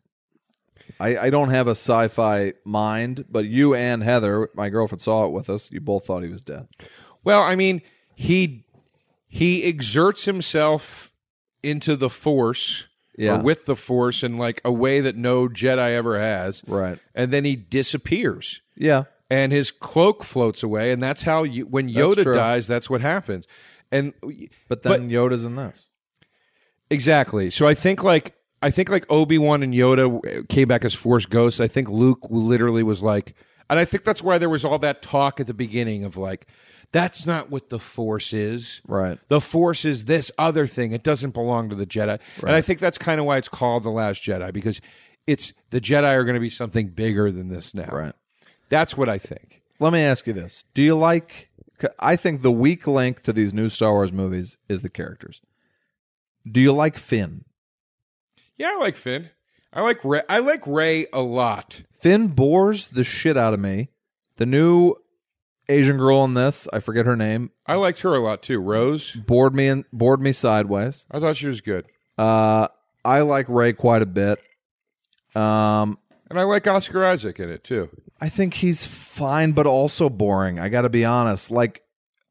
[1.00, 5.32] I, I don't have a sci-fi mind, but you and Heather, my girlfriend, saw it
[5.32, 5.70] with us.
[5.72, 6.68] You both thought he was dead.
[7.24, 7.80] Well, I mean,
[8.14, 8.64] he
[9.28, 11.12] he exerts himself
[11.62, 13.36] into the force Yeah.
[13.38, 16.62] or with the force in like a way that no Jedi ever has.
[16.66, 16.98] Right.
[17.14, 18.60] And then he disappears.
[18.76, 19.04] Yeah.
[19.32, 22.34] And his cloak floats away, and that's how you, when Yoda true.
[22.34, 23.46] dies, that's what happens.
[23.90, 24.12] And
[24.68, 25.88] But then Yoda's in this.
[26.90, 27.48] Exactly.
[27.48, 31.24] So I think like I think like Obi Wan and Yoda came back as Force
[31.24, 31.60] ghosts.
[31.60, 33.34] I think Luke literally was like,
[33.70, 36.46] and I think that's why there was all that talk at the beginning of like,
[36.92, 38.82] that's not what the Force is.
[38.86, 39.18] Right.
[39.28, 40.92] The Force is this other thing.
[40.92, 42.20] It doesn't belong to the Jedi.
[42.40, 44.82] And I think that's kind of why it's called the Last Jedi because
[45.26, 47.88] it's the Jedi are going to be something bigger than this now.
[47.90, 48.12] Right.
[48.72, 49.60] That's what I think.
[49.78, 51.50] Let me ask you this: Do you like?
[51.98, 55.42] I think the weak link to these new Star Wars movies is the characters.
[56.50, 57.44] Do you like Finn?
[58.56, 59.28] Yeah, I like Finn.
[59.74, 60.22] I like Rey.
[60.28, 61.82] I like Rey a lot.
[61.92, 63.88] Finn bores the shit out of me.
[64.36, 64.94] The new
[65.68, 68.58] Asian girl in this, I forget her name, I liked her a lot too.
[68.58, 69.12] Rose.
[69.12, 71.06] bored me in, bored me sideways.
[71.10, 71.86] I thought she was good.
[72.16, 72.68] Uh,
[73.04, 74.38] I like Rey quite a bit.
[75.34, 75.98] Um,
[76.30, 77.90] And I like Oscar Isaac in it too.
[78.22, 80.60] I think he's fine, but also boring.
[80.60, 81.50] I got to be honest.
[81.50, 81.82] Like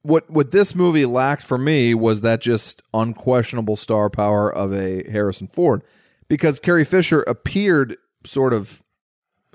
[0.04, 5.04] what what this movie lacked for me was that just unquestionable star power of a
[5.12, 5.84] Harrison Ford,
[6.30, 8.82] because Carrie Fisher appeared sort of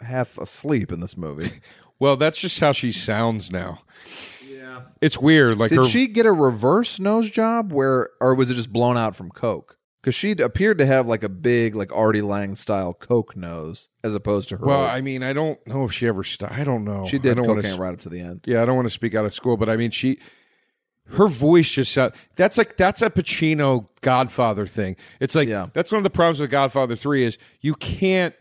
[0.02, 1.50] half asleep in this movie.
[1.98, 3.78] Well, that's just how she sounds now.
[4.46, 4.80] Yeah.
[5.00, 5.56] It's weird.
[5.56, 8.98] Like Did her she get a reverse nose job where, or was it just blown
[8.98, 9.75] out from coke?
[10.06, 14.14] Because she appeared to have like a big, like Artie Lange style coke nose, as
[14.14, 14.64] opposed to her.
[14.64, 17.04] Well, old- I mean, I don't know if she ever st- I don't know.
[17.06, 18.42] she I did don't wanna cocaine right up to the end.
[18.46, 20.20] Yeah, I don't want to speak out of school, but I mean, she
[21.08, 24.94] her voice just sound that's like that's a Pacino Godfather thing.
[25.18, 25.66] It's like Yeah.
[25.72, 28.32] that's one of the problems with Godfather 3 is you can't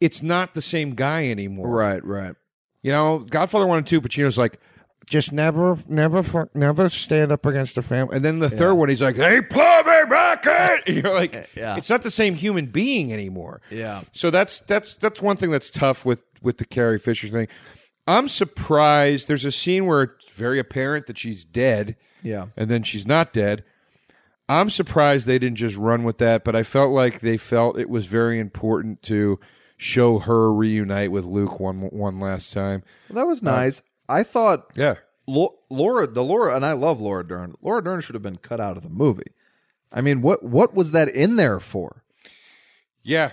[0.00, 1.68] it's not the same guy anymore.
[1.68, 2.34] Right, right.
[2.82, 4.58] You know, Godfather 1 and 2 Pacino's like
[5.06, 8.16] just never, never, never stand up against the family.
[8.16, 11.48] And then the third one, he's like, "Hey, put me back in." And you're like,
[11.54, 11.76] Yeah.
[11.76, 13.60] it's not the same human being anymore.
[13.70, 14.02] Yeah.
[14.12, 17.46] So that's that's that's one thing that's tough with with the Carrie Fisher thing.
[18.08, 19.28] I'm surprised.
[19.28, 22.46] There's a scene where it's very apparent that she's dead, Yeah.
[22.56, 23.64] and then she's not dead.
[24.48, 27.90] I'm surprised they didn't just run with that, but I felt like they felt it
[27.90, 29.40] was very important to
[29.76, 32.82] show her reunite with Luke one one last time.
[33.08, 33.82] Well, that was uh, nice.
[34.08, 34.94] I thought Yeah.
[35.26, 37.54] Laura, the Laura, and I love Laura Dern.
[37.60, 39.32] Laura Dern should have been cut out of the movie.
[39.92, 42.04] I mean, what what was that in there for?
[43.02, 43.32] Yeah.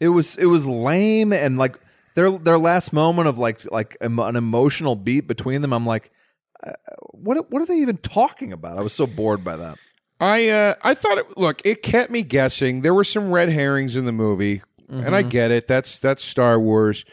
[0.00, 1.76] It was it was lame and like
[2.14, 5.72] their their last moment of like like an emotional beat between them.
[5.72, 6.10] I'm like,
[7.10, 8.78] what what are they even talking about?
[8.78, 9.78] I was so bored by that.
[10.20, 11.36] I uh, I thought it.
[11.36, 12.82] Look, it kept me guessing.
[12.82, 15.66] There were some red herrings in the movie, and I get it.
[15.66, 17.04] That's that's Star Wars.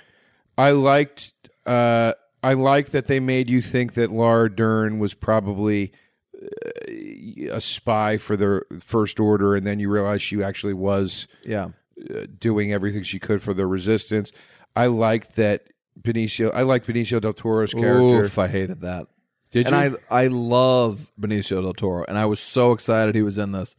[0.57, 1.33] I liked.
[1.65, 5.91] Uh, I like that they made you think that Laura Dern was probably
[6.35, 11.69] uh, a spy for the First Order, and then you realize she actually was Yeah.
[12.09, 14.31] uh, doing everything she could for the Resistance.
[14.75, 15.63] I liked that
[16.01, 16.51] Benicio.
[16.53, 18.23] I liked Benicio del Toro's character.
[18.23, 19.07] Oof, I hated that.
[19.51, 19.97] Did you and you?
[20.09, 23.75] I I love Benicio del Toro, and I was so excited he was in this.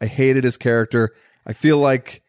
[0.00, 1.10] I hated his character.
[1.46, 2.22] I feel like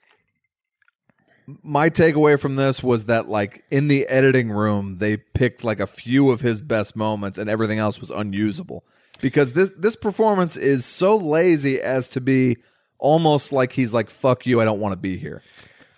[1.63, 5.87] my takeaway from this was that like in the editing room they picked like a
[5.87, 8.83] few of his best moments and everything else was unusable
[9.21, 12.57] because this this performance is so lazy as to be
[12.99, 15.41] almost like he's like fuck you I don't want to be here.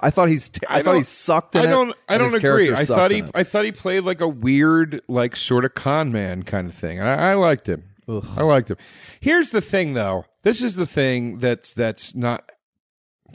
[0.04, 1.96] I thought he's t- I, thought he sucked in I don't.
[2.10, 2.74] I don't agree.
[2.74, 3.24] I thought he.
[3.34, 7.00] I thought he played like a weird, like sort of con man kind of thing.
[7.00, 7.86] I, I liked him.
[8.10, 8.78] I liked him.
[9.22, 10.26] Here's the thing, though.
[10.42, 12.52] This is the thing that's that's not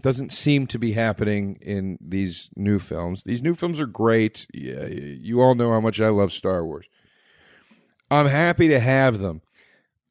[0.03, 3.24] doesn't seem to be happening in these new films.
[3.24, 4.46] These new films are great.
[4.53, 6.86] Yeah, you all know how much I love Star Wars.
[8.11, 9.42] I'm happy to have them.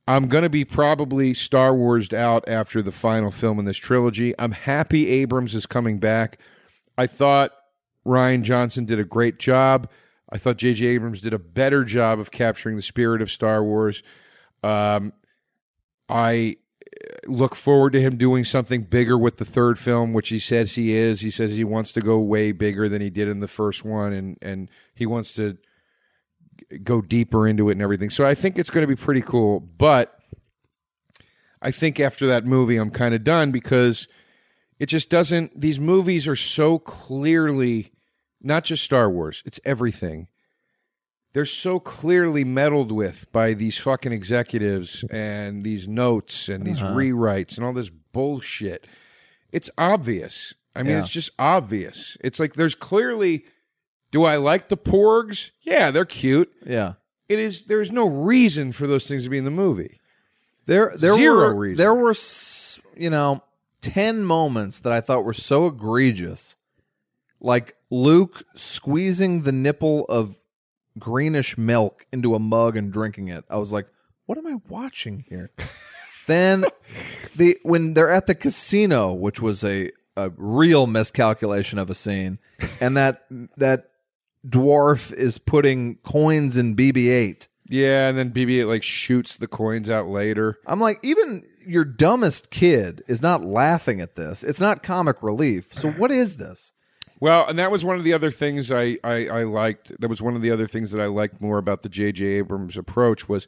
[0.07, 4.33] I'm going to be probably Star Warsed out after the final film in this trilogy.
[4.39, 6.39] I'm happy Abrams is coming back.
[6.97, 7.51] I thought
[8.05, 9.89] Rian Johnson did a great job.
[10.29, 10.85] I thought J.J.
[10.85, 14.01] Abrams did a better job of capturing the spirit of Star Wars.
[14.63, 15.13] Um,
[16.09, 16.57] I
[17.25, 20.93] look forward to him doing something bigger with the third film, which he says he
[20.93, 21.21] is.
[21.21, 24.13] He says he wants to go way bigger than he did in the first one,
[24.13, 25.57] and and he wants to
[26.83, 28.09] go deeper into it and everything.
[28.09, 29.59] So I think it's going to be pretty cool.
[29.59, 30.17] But
[31.61, 34.07] I think after that movie, I'm kind of done because
[34.79, 35.59] it just doesn't.
[35.59, 37.91] These movies are so clearly
[38.41, 40.27] not just Star Wars; it's everything.
[41.37, 46.95] They're so clearly meddled with by these fucking executives and these notes and these uh-huh.
[46.95, 48.87] rewrites and all this bullshit.
[49.51, 50.55] It's obvious.
[50.75, 51.01] I mean, Yeah.
[51.01, 52.17] it's just obvious.
[52.21, 53.45] It's like there's clearly.
[54.09, 55.51] Do I like the porgs?
[55.61, 56.51] Yeah, they're cute.
[56.65, 56.93] yeah.
[57.29, 57.65] It is.
[57.65, 59.99] There's no reason for those things to be in the movie.
[60.65, 61.77] There, there Zero were reason.
[61.77, 62.15] there were
[62.95, 63.43] you know
[63.81, 66.55] ten moments that I thought were so egregious,
[67.39, 70.41] like Luke squeezing the nipple of
[70.99, 73.45] greenish milk into a mug and drinking it.
[73.49, 73.87] I was like,
[74.25, 75.51] what am I watching here?
[76.27, 76.65] then
[77.35, 82.39] the when they're at the casino, which was a a real miscalculation of a scene,
[82.81, 83.25] and that
[83.57, 83.91] that
[84.45, 87.47] dwarf is putting coins in BB-8.
[87.69, 90.57] Yeah, and then BB-8 like shoots the coins out later.
[90.65, 94.43] I'm like, even your dumbest kid is not laughing at this.
[94.43, 95.73] It's not comic relief.
[95.73, 96.73] So what is this?
[97.19, 99.99] Well, and that was one of the other things I, I, I liked.
[99.99, 102.23] That was one of the other things that I liked more about the J.J.
[102.23, 103.47] Abrams approach was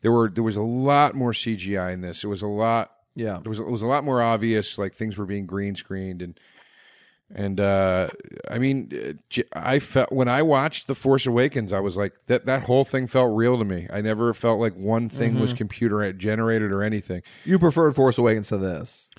[0.00, 2.24] there were there was a lot more CGI in this.
[2.24, 2.92] It was a lot.
[3.14, 3.38] Yeah.
[3.38, 4.78] It was it was a lot more obvious.
[4.78, 6.38] Like things were being green screened and
[7.32, 8.08] and uh,
[8.50, 9.20] I mean,
[9.52, 13.06] I felt when I watched The Force Awakens, I was like that that whole thing
[13.06, 13.86] felt real to me.
[13.92, 17.22] I never felt like one thing was computer generated or anything.
[17.44, 19.09] You preferred Force Awakens to this.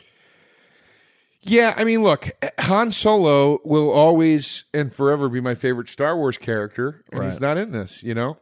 [1.44, 2.30] Yeah, I mean, look,
[2.60, 7.58] Han Solo will always and forever be my favorite Star Wars character, and he's not
[7.58, 8.38] in this, you know.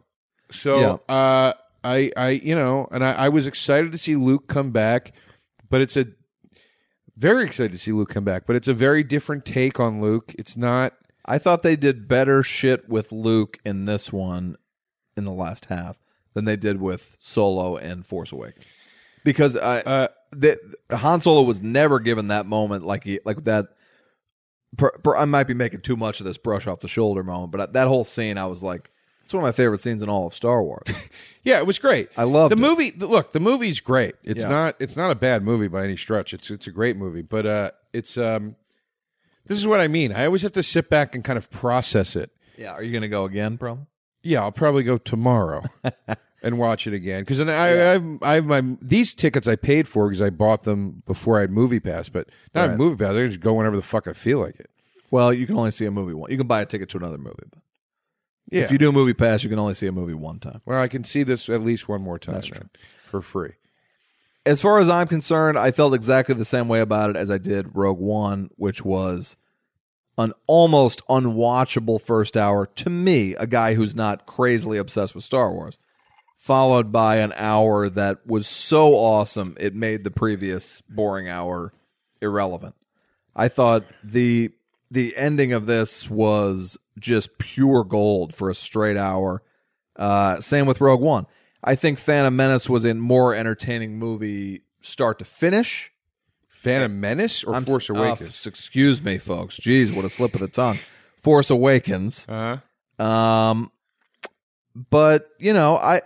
[0.52, 4.72] So, uh, I, I, you know, and I, I was excited to see Luke come
[4.72, 5.14] back,
[5.70, 6.08] but it's a
[7.16, 10.36] very excited to see Luke come back, but it's a very different take on Luke.
[10.38, 10.93] It's not.
[11.26, 14.58] I thought they did better shit with Luke in this one
[15.16, 16.00] in the last half
[16.34, 18.66] than they did with Solo and Force Awakens.
[19.24, 20.57] Because I, Uh, the,
[20.91, 23.67] Han Solo was never given that moment like he, like that.
[24.77, 27.51] Per, per, I might be making too much of this brush off the shoulder moment,
[27.51, 28.91] but that whole scene, I was like,
[29.23, 30.88] it's one of my favorite scenes in all of Star Wars.
[31.41, 32.09] Yeah, it was great.
[32.17, 32.67] I loved the it.
[32.67, 32.91] movie.
[32.91, 34.13] Look, the movie's great.
[34.23, 34.49] It's Yeah.
[34.49, 34.75] not.
[34.77, 36.34] It's not a bad movie by any stretch.
[36.34, 38.55] It's it's a great movie, but uh, it's um,
[39.47, 40.11] this is what I mean.
[40.11, 42.30] I always have to sit back and kind of process it.
[42.57, 43.88] yeah, are you gonna go again, bro?
[44.21, 45.63] Yeah, I'll probably go tomorrow
[46.42, 49.88] and watch it again because I, I, have I have my these tickets I paid
[49.88, 52.78] for because I bought them before I had Movie Pass, but not Right.
[52.78, 53.12] Movie Pass.
[53.14, 54.70] I can just go whenever the fuck I feel like it.
[55.12, 56.30] Well, you can only see a movie one.
[56.32, 57.60] You can buy a ticket to another movie, but
[58.52, 58.64] Yeah.
[58.64, 60.62] if you do a movie pass, you can only see a movie one time.
[60.66, 62.36] well, I can see this at least one more time.
[62.36, 62.70] That's then,
[63.04, 63.54] for free.
[64.46, 67.38] As far as I'm concerned, I felt exactly the same way about it as I
[67.38, 69.36] did Rogue One, which was
[70.18, 75.52] an almost unwatchable first hour to me, a guy who's not crazily obsessed with Star
[75.52, 75.78] Wars,
[76.40, 81.74] followed by an hour that was so awesome it made the previous boring hour
[82.22, 82.74] irrelevant.
[83.36, 84.52] I thought the
[84.90, 89.44] the ending of this was just pure gold for a straight hour.
[89.98, 91.26] Uh, same with Rogue One.
[91.62, 95.92] I think Phantom Menace was a more entertaining movie start to finish.
[96.48, 98.48] Phantom Menace or I'm- Force oh, Awakens?
[98.48, 99.60] f- excuse me, folks.
[99.60, 100.80] Jeez, what a slip of the tongue.
[101.18, 102.26] Force Awakens.
[102.30, 103.06] uh-huh.
[103.06, 103.72] Um,
[104.76, 106.01] but you know, I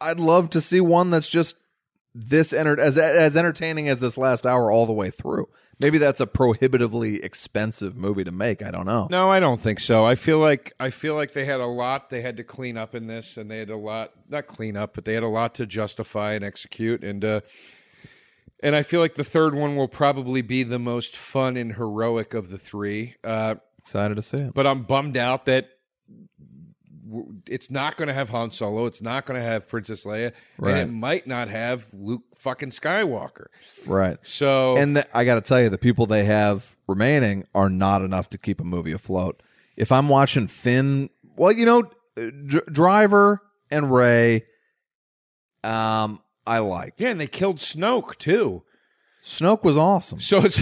[0.00, 1.56] I'd love to see one that's just
[2.14, 5.48] this enter- as as entertaining as this last hour all the way through.
[5.78, 8.62] Maybe that's a prohibitively expensive movie to make.
[8.62, 9.08] I don't know.
[9.10, 10.04] No, I don't think so.
[10.04, 12.94] I feel like I feel like they had a lot they had to clean up
[12.94, 15.54] in this, and they had a lot not clean up, but they had a lot
[15.54, 17.40] to justify and execute, and uh,
[18.62, 22.34] and I feel like the third one will probably be the most fun and heroic
[22.34, 23.14] of the three.
[23.24, 24.54] Uh, Excited to see it.
[24.54, 25.70] but I'm bummed out that
[27.46, 28.86] it's not going to have Han Solo.
[28.86, 30.72] It's not going to have Princess Leia, Right.
[30.76, 33.46] and it might not have Luke fucking Skywalker.
[33.86, 34.18] Right.
[34.22, 38.02] So And the, I got to tell you, the people they have remaining are not
[38.02, 39.42] enough to keep a movie afloat.
[39.76, 41.82] If I'm watching Finn, well, you know,
[42.16, 43.40] Dr- Driver
[43.70, 44.44] and Rey,
[45.64, 46.94] um, I like.
[46.98, 48.62] yeah, and they killed Snoke too.
[49.22, 50.18] Snoke was awesome.
[50.20, 50.56] So it's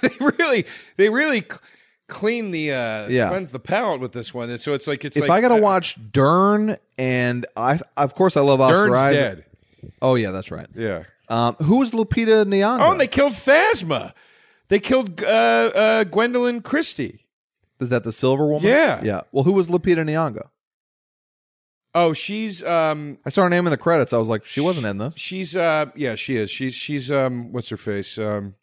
[0.00, 1.44] they really they really
[2.12, 3.28] clean the uh Yeah.
[3.30, 4.50] cleanse the palate with this one.
[4.50, 7.78] And so it's like it's if like I got to uh, watch Dern and I,
[7.96, 9.44] of course, I love Oscar Dern's Isaac.
[9.80, 9.92] dead.
[10.00, 10.66] Oh yeah, that's right.
[10.74, 11.04] Yeah.
[11.28, 12.80] Um, who was Lupita Nyong'o?
[12.80, 14.12] Oh, and they killed Phasma.
[14.68, 17.24] They killed uh, uh, Gwendoline Christie.
[17.80, 18.68] Is that the Silver Woman?
[18.68, 19.00] Yeah.
[19.02, 19.20] yeah.
[19.32, 20.48] Well, who was Lupita Nyong'o?
[21.94, 24.12] Oh, she's um I saw her name in the credits.
[24.12, 25.16] I was like, she wasn't in this.
[25.16, 28.54] she's uh yeah she is she's she's um what's her face um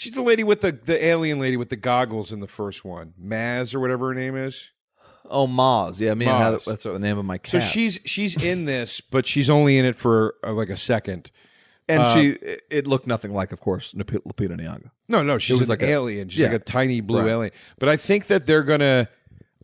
[0.00, 3.12] she's the lady with the the alien lady with the goggles in the first one
[3.22, 4.70] Maz or whatever her name is.
[5.32, 6.00] Oh, Maz.
[6.00, 9.26] Yeah, me and Heather, that's the name of my So she's she's in this, but
[9.26, 11.30] she's only in it for uh, like a second.
[11.88, 14.90] and uh, she, it- it looked nothing like, of course, Lup- Lupita Nyong'o.
[15.08, 16.28] No, no, she's was an like a- alien.
[16.28, 16.46] She's yeah.
[16.48, 17.28] like a tiny blue Right.
[17.30, 17.52] alien.
[17.78, 19.08] But I think that they're gonna.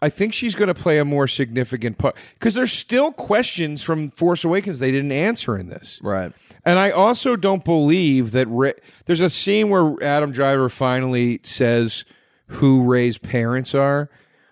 [0.03, 4.45] I think she's gonna play a more significant part because there's still questions from Force
[4.45, 6.01] Awakens they didn't answer in this.
[6.03, 6.33] Right.
[6.65, 8.75] And I also don't believe that Rey,
[9.07, 12.05] there's a scene where Adam Driver finally says
[12.49, 14.11] who Rey's parents are,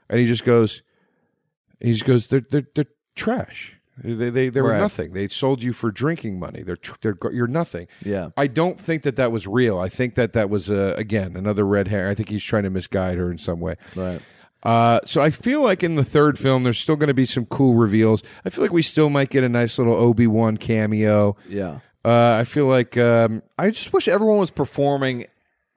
[0.09, 0.83] and he just goes,
[1.81, 3.77] he just goes, they're they're, they're trash.
[4.03, 4.81] They they they were Right.
[4.81, 5.13] nothing.
[5.13, 6.63] They sold you for drinking money.
[6.63, 7.87] They're tr- they're you're nothing.
[8.05, 8.31] Yeah.
[8.37, 9.79] I don't think that that was real.
[9.79, 12.09] I think that that was uh, again another red hair.
[12.09, 13.77] I think he's trying to misguide her in some way.
[13.95, 14.21] Right.
[14.65, 17.45] Uh, so I feel like in the third film, there's still going to be some
[17.47, 18.23] cool reveals.
[18.45, 21.37] I feel like we still might get a nice little Obi Wan cameo.
[21.49, 21.81] Yeah.
[22.05, 25.27] Uh, I feel like um, I just wish everyone was performing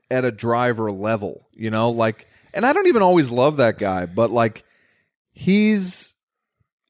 [0.10, 4.06] at a driver level, you know, like, and I don't even always love that guy,
[4.06, 4.64] but like,
[5.32, 6.16] he's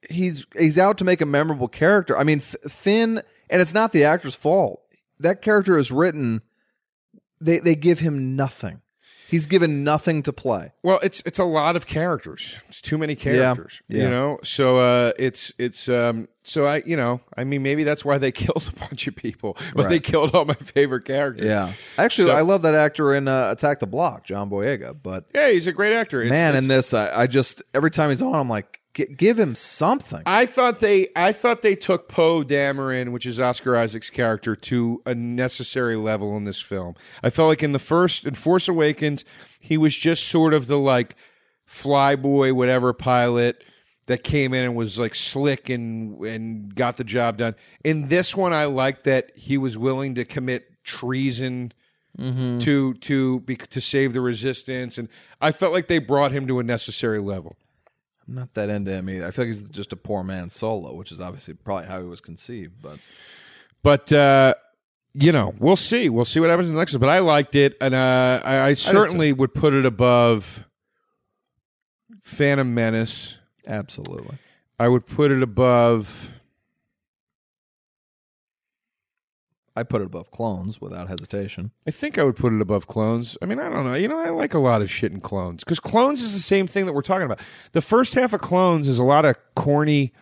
[0.10, 2.18] he's he's out to make a memorable character.
[2.18, 4.82] I mean, F- Finn, and it's not the actor's fault.
[5.20, 6.42] That character is written.
[7.42, 8.82] They they give him nothing.
[9.30, 10.72] He's given nothing to play.
[10.84, 12.58] well, it's it's a lot of characters.
[12.68, 13.82] It's too many characters.
[13.90, 14.04] Yeah.
[14.04, 18.06] You know, so uh, it's it's um, so I you know I mean maybe that's
[18.06, 21.46] why they killed a bunch of people, but they killed all my favorite characters.
[21.46, 24.96] Yeah, actually, So- I love that actor in uh, Attack the Block, John Boyega.
[25.02, 26.22] But yeah, he's a great actor.
[26.22, 28.80] It's- man, it's- in this, I, I just every time he's on, I'm like, "Gi-
[29.06, 30.24] give him something.
[30.26, 35.02] I thought they I thought they took Poe Dameron, which is Oscar Isaac's character, to
[35.06, 36.96] a necessary level in this film.
[37.24, 39.24] I felt like in the first in Force Awakens,
[39.62, 41.16] he was just sort of the like
[41.68, 43.64] flyboy whatever pilot
[44.08, 47.56] that came in and was like slick and and got the job done.
[47.84, 51.74] In this one I like that he was willing to commit treason
[52.18, 52.58] mm-hmm.
[52.60, 55.10] to to be, to save the resistance and
[55.42, 57.58] I felt like they brought him to a necessary level.
[58.28, 59.26] I'm not that into him either.
[59.26, 62.08] I feel like he's just a poor man solo, which is obviously probably how he
[62.08, 62.82] was conceived.
[62.82, 63.00] But
[63.84, 64.56] But uh,
[65.14, 66.10] you know, we'll see.
[66.10, 67.00] We'll see what happens in the next one.
[67.00, 70.66] But I liked it, and uh, I, I certainly would put it above
[72.22, 73.38] Phantom Menace.
[73.66, 74.38] absolutely,
[74.80, 76.32] I would put it above.
[79.78, 81.72] I put it above Clones without hesitation.
[81.86, 83.38] I think I would put it above Clones.
[83.44, 83.94] I mean, I don't know.
[83.94, 86.66] You know, I like a lot of shit in Clones because Clones is the same
[86.66, 87.40] thing that we're talking about.
[87.74, 90.14] The first half of Clones is a lot of corny.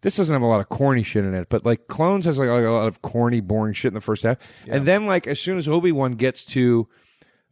[0.00, 2.48] This doesn't have a lot of corny shit in it, but like Clones has like,
[2.48, 5.58] a lot of corny, boring shit in the first half, and then like as soon
[5.58, 6.88] as Obi Wan gets to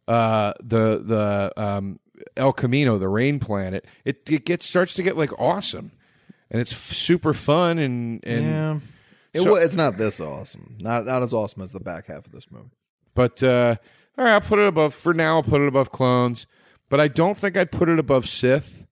[0.07, 1.99] uh, the the um,
[2.35, 5.91] El Camino, the rain planet, it it gets starts to get like awesome,
[6.49, 8.79] and it's f- super fun and and yeah,
[9.33, 10.77] it, So- it's not this awesome.
[10.79, 12.69] Not not as awesome as the back half of this movie.
[13.15, 13.75] But uh,
[14.17, 14.93] all right, I'll put it above.
[14.93, 16.47] For now, I'll put it above Clones.
[16.89, 18.87] But I don't think I'd put it above Sith.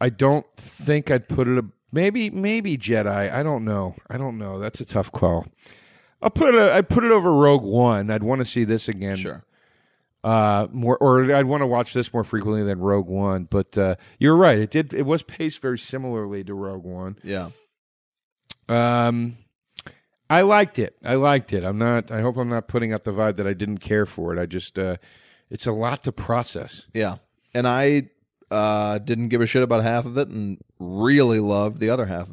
[0.00, 1.58] I don't think I'd put it.
[1.58, 3.32] ab- Maybe maybe Jedi.
[3.32, 3.94] I don't know.
[4.08, 4.58] I don't know.
[4.58, 5.46] That's a tough call.
[6.22, 6.72] I'll put it.
[6.72, 8.10] I'd put it over Rogue One.
[8.10, 9.16] I'd want to see this again.
[9.16, 9.44] Sure.
[10.22, 13.44] uh, more, or I'd want to watch this more frequently than Rogue One.
[13.44, 14.94] But uh, you're right; it did.
[14.94, 17.18] It was paced very similarly to Rogue One.
[17.24, 17.50] Yeah.
[18.68, 19.36] Um,
[20.30, 20.96] I liked it.
[21.04, 21.64] I liked it.
[21.64, 22.10] I'm not.
[22.10, 24.40] I hope I'm not putting out the vibe that I didn't care for it.
[24.40, 24.78] I just.
[24.78, 24.96] Uh,
[25.50, 26.86] it's a lot to process.
[26.94, 27.16] Yeah.
[27.52, 28.10] And I
[28.50, 32.28] uh, didn't give a shit about half of it and really loved the other half.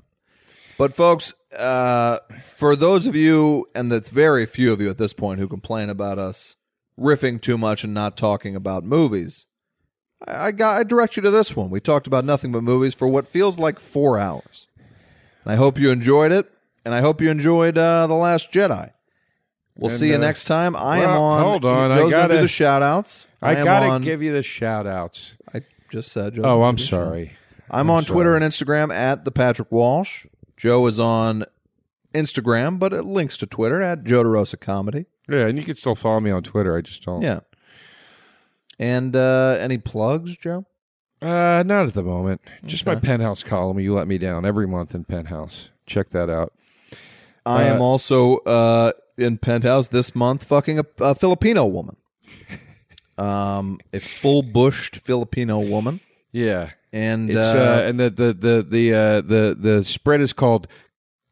[0.77, 5.13] But folks, uh, for those of you, and that's very few of you at this
[5.13, 6.55] point who complain about us
[6.99, 9.47] riffing too much and not talking about movies,
[10.27, 11.71] I, I got I direct you to this one.
[11.71, 14.67] We talked about nothing but movies for what feels like four hours.
[15.43, 16.51] And I hope you enjoyed it,
[16.88, 18.91] and I hope you enjoyed uh, the Last Jedi.
[19.75, 20.73] We'll And, see you uh, next time.
[20.75, 21.43] I am on.
[21.43, 23.27] hold on, I Joe's do gotta- the shout outs.
[23.41, 25.35] I, am gotta on- give you the shout outs.
[25.53, 26.35] I just said.
[26.35, 27.33] Joe's Oh, I'm do sorry.
[27.69, 30.25] I'm, on Twitter and Instagram at the Patrick Walsh.
[30.55, 31.43] Joe is on
[32.13, 35.07] Instagram, but it links to Twitter at Joe DeRosa Comedy.
[35.27, 36.77] Yeah, and you can still follow me on Twitter.
[36.77, 37.21] I just don't.
[37.21, 37.41] Yeah.
[38.79, 40.65] And uh, any plugs, Joe?
[41.21, 42.41] Uh, not at the moment.
[42.65, 43.79] Just my penthouse column.
[43.79, 45.71] You let me down every month in penthouse.
[45.85, 46.53] Check that out.
[47.47, 51.95] I am also uh, in Penthouse this month, fucking a, a Filipino woman.
[53.17, 58.65] Um, a full bushed Filipino woman, Yeah, and it's uh, uh, and the the the
[58.69, 60.67] the uh, the the spread is called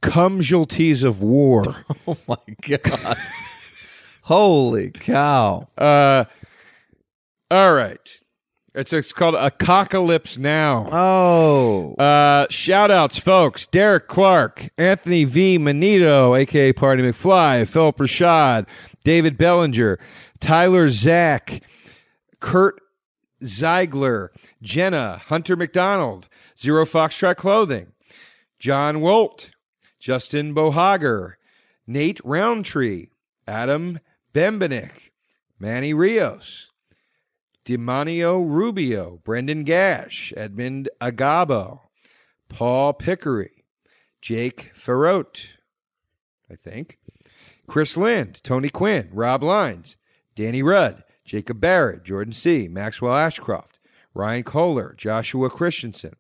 [0.02, 1.64] "Cumsulties of War."
[2.08, 2.38] oh my
[2.68, 3.18] god,
[4.24, 5.68] holy cow!
[5.78, 6.26] uh,
[7.52, 8.20] all right.
[8.76, 10.88] It's it's called Apocalypse Now.
[10.92, 13.68] Oh, Uh, shout outs, folks.
[13.68, 15.58] Derek Clark, Anthony V.
[15.58, 18.66] Manito, aka Party McFly, Philip Rashad,
[19.04, 19.98] David Bellinger,
[20.40, 21.64] Tyler Zack,
[22.42, 22.82] Kurt
[23.42, 24.30] Zeigler,
[24.62, 26.28] Jenna, Hunter McDonald,
[26.60, 27.94] Zero Foxtrot Clothing,
[28.60, 29.52] John Wolt,
[30.00, 31.34] Justin Bohager,
[31.88, 33.08] Nate Roundtree,
[33.48, 34.00] Adam
[34.34, 35.12] Bembenek,
[35.60, 36.72] Manny Rios,
[37.66, 41.80] Demonio Rubio, Brendan Gash, Edmund Agabo,
[42.48, 43.64] Paul Pickery,
[44.22, 45.48] Jake Ferrote,
[46.50, 47.00] I think,
[47.66, 49.98] Chris Lind, Tony Quinn, Rob Lines,
[50.36, 53.80] Danny Rudd, Jacob Barrett, Jordan C., Maxwell Ashcroft,
[54.14, 56.16] Ryan Kohler, Joshua Christensen,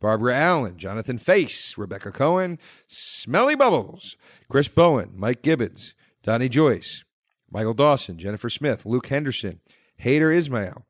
[0.00, 4.18] Barbara Allen, Jonathan Face, Rebecca Cohen, Smelly Bubbles,
[4.50, 7.04] Chris Bowen, Mike Gibbons, Donnie Joyce,
[7.50, 9.60] Michael Dawson, Jennifer Smith, Luke Henderson,
[10.04, 10.84] Hader Ismail,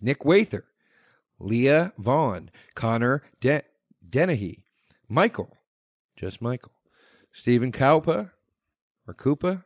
[0.00, 0.64] Nick Wather,
[1.38, 3.62] Leah Vaughn, Connor De-
[4.08, 4.64] Dennehy,
[5.08, 5.56] Michael,
[6.16, 6.72] just Michael,
[7.32, 8.30] Stephen Kaupa,
[9.06, 9.64] or Koopa,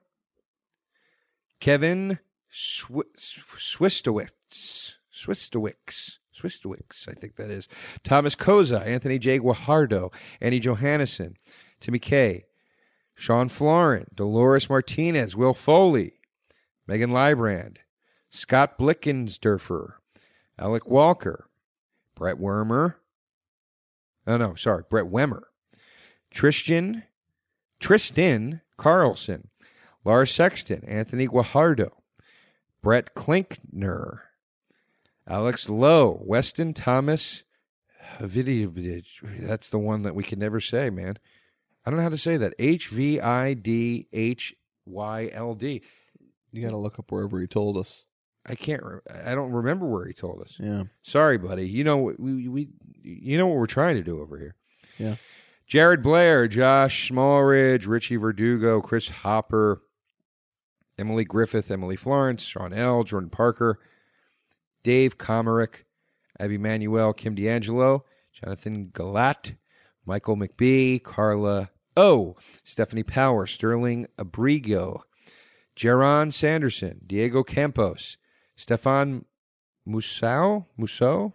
[1.60, 2.18] Kevin
[2.52, 7.68] Swi- Swistowicz, Swistowicz, I think that is,
[8.02, 9.38] Thomas Koza, Anthony J.
[9.38, 11.36] Guajardo, Annie Johannesson,
[11.80, 12.44] Timmy K,
[13.14, 16.14] Sean Florin, Dolores Martinez, Will Foley,
[16.86, 17.76] Megan Lybrand,
[18.30, 19.94] Scott Blickensderfer,
[20.60, 21.48] Alec Walker,
[22.14, 22.96] Brett Wormer.
[24.26, 25.44] Oh no, sorry, Brett Wemmer,
[26.30, 27.04] Tristan,
[27.80, 29.48] Tristan Carlson,
[30.04, 31.90] Lars Sexton, Anthony Guajardo,
[32.82, 34.20] Brett Klinkner,
[35.26, 37.44] Alex Lowe, Weston Thomas.
[38.18, 41.18] That's the one that we can never say, man.
[41.84, 42.52] I don't know how to say that.
[42.58, 44.54] H V I D H
[44.84, 45.82] Y L D.
[46.52, 48.06] you got to look up wherever he told us.
[48.46, 48.82] I can't.
[48.82, 50.56] Re- I don't remember where he told us.
[50.58, 50.84] Yeah.
[51.02, 51.68] Sorry, buddy.
[51.68, 52.68] You know we we
[53.02, 54.56] you know what we're trying to do over here.
[54.98, 55.16] Yeah.
[55.66, 59.82] Jared Blair, Josh Smallridge, Richie Verdugo, Chris Hopper,
[60.98, 63.78] Emily Griffith, Emily Florence, Sean L, Jordan Parker,
[64.82, 65.84] Dave Comerick,
[66.40, 69.56] Abby Manuel, Kim D'Angelo, Jonathan Galat,
[70.04, 75.02] Michael McBee, Carla O, Stephanie Power, Sterling Abrigo,
[75.76, 78.16] Jaron Sanderson, Diego Campos,
[78.60, 79.24] Stefan
[79.88, 81.32] Musao, Musso,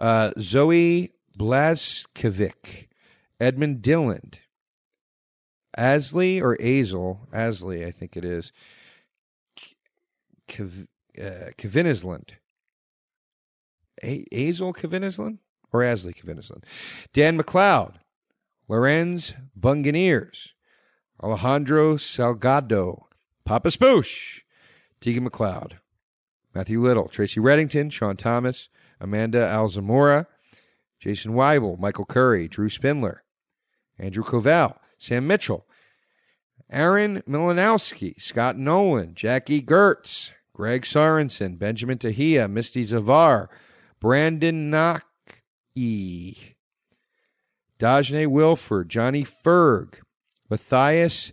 [0.00, 2.88] uh, Zoe Blaskovic,
[3.38, 4.38] Edmund Dilland,
[5.78, 8.52] Asley or Azel, Asley, I think it is,
[10.48, 12.30] Kav- uh, Kavinisland,
[14.02, 15.38] Azel Kavinisland
[15.72, 16.64] or Asley Kavinisland,
[17.12, 17.94] Dan McLeod,
[18.68, 20.54] Lorenz Bunganiers,
[21.22, 23.04] Alejandro Salgado,
[23.44, 24.40] Papa Spoosh,
[25.00, 25.74] Tegan McLeod,
[26.54, 28.68] Matthew Little, Tracy Reddington, Sean Thomas,
[29.00, 30.26] Amanda Alzamora,
[30.98, 33.22] Jason Weibel, Michael Curry, Drew Spindler,
[33.98, 35.66] Andrew Covell, Sam Mitchell,
[36.70, 43.48] Aaron Milanowski, Scott Nolan, Jackie Gertz, Greg Sorensen, Benjamin Tahia, Misty Zavar,
[44.00, 46.56] Brandon Naki,
[47.78, 49.94] Dajne Wilford, Johnny Ferg,
[50.48, 51.32] Matthias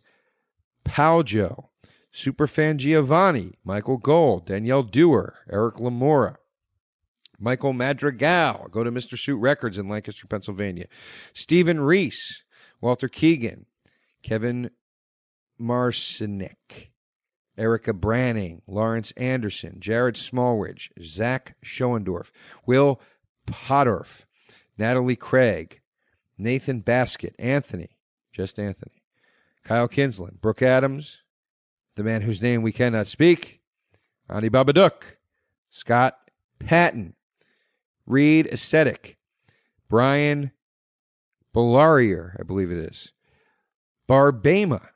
[0.83, 1.68] Paljo,
[2.13, 6.37] Superfan Giovanni, Michael Gold, Danielle Dewar, Eric Lamora,
[7.39, 8.67] Michael Madrigal.
[8.69, 9.17] Go to Mr.
[9.17, 10.85] Suit Records in Lancaster, Pennsylvania.
[11.33, 12.43] Stephen Reese,
[12.81, 13.65] Walter Keegan,
[14.21, 14.71] Kevin
[15.59, 16.89] Marcinek,
[17.57, 22.31] Erica Branning, Lawrence Anderson, Jared Smallridge, Zach Schoendorf,
[22.65, 22.99] Will
[23.45, 24.25] Potterf,
[24.77, 25.81] Natalie Craig,
[26.37, 27.97] Nathan Basket, Anthony,
[28.31, 29.03] just Anthony,
[29.63, 31.19] Kyle Kinsland, Brooke Adams,
[31.99, 33.59] the man whose name we cannot speak,
[34.29, 35.17] Ani Babadook,
[35.69, 36.17] Scott
[36.57, 37.13] Patton,
[38.05, 39.17] Reed Aesthetic,
[39.89, 40.51] Brian
[41.53, 43.11] Bellarier, I believe it is,
[44.07, 44.87] Barbama,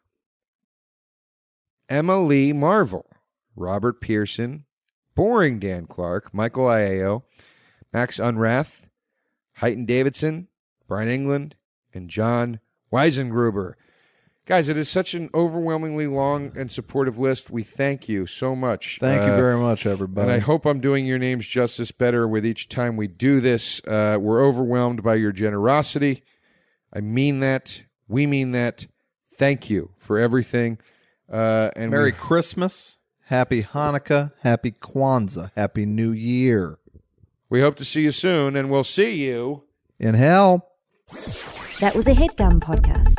[1.90, 3.06] Emma Lee Marvel,
[3.54, 4.64] Robert Pearson,
[5.14, 7.24] Boring Dan Clark, Michael Iao,
[7.92, 8.88] Max Unrath,
[9.60, 10.48] Heighton Davidson,
[10.88, 11.56] Brian England,
[11.94, 12.62] and John
[12.94, 13.74] Weisengruber.
[14.46, 17.50] Guys, it is such an overwhelmingly long and supportive list.
[17.50, 18.98] We thank you so much.
[19.00, 20.26] Thank you Uh, very much, everybody.
[20.28, 23.82] and I hope I'm doing your names justice better with each time we do this.
[23.88, 26.24] Uh, we're overwhelmed by your generosity.
[26.92, 27.84] I mean that.
[28.10, 28.88] We mean that.
[29.34, 30.78] Thank you for everything.
[31.32, 36.78] Uh, and Merry we, Christmas, Happy Hanukkah, Happy Kwanzaa, Happy New Year.
[37.50, 39.64] we hope to see you soon, and we'll see you.
[40.00, 40.68] In hell.
[41.80, 43.16] That was a headgum podcast.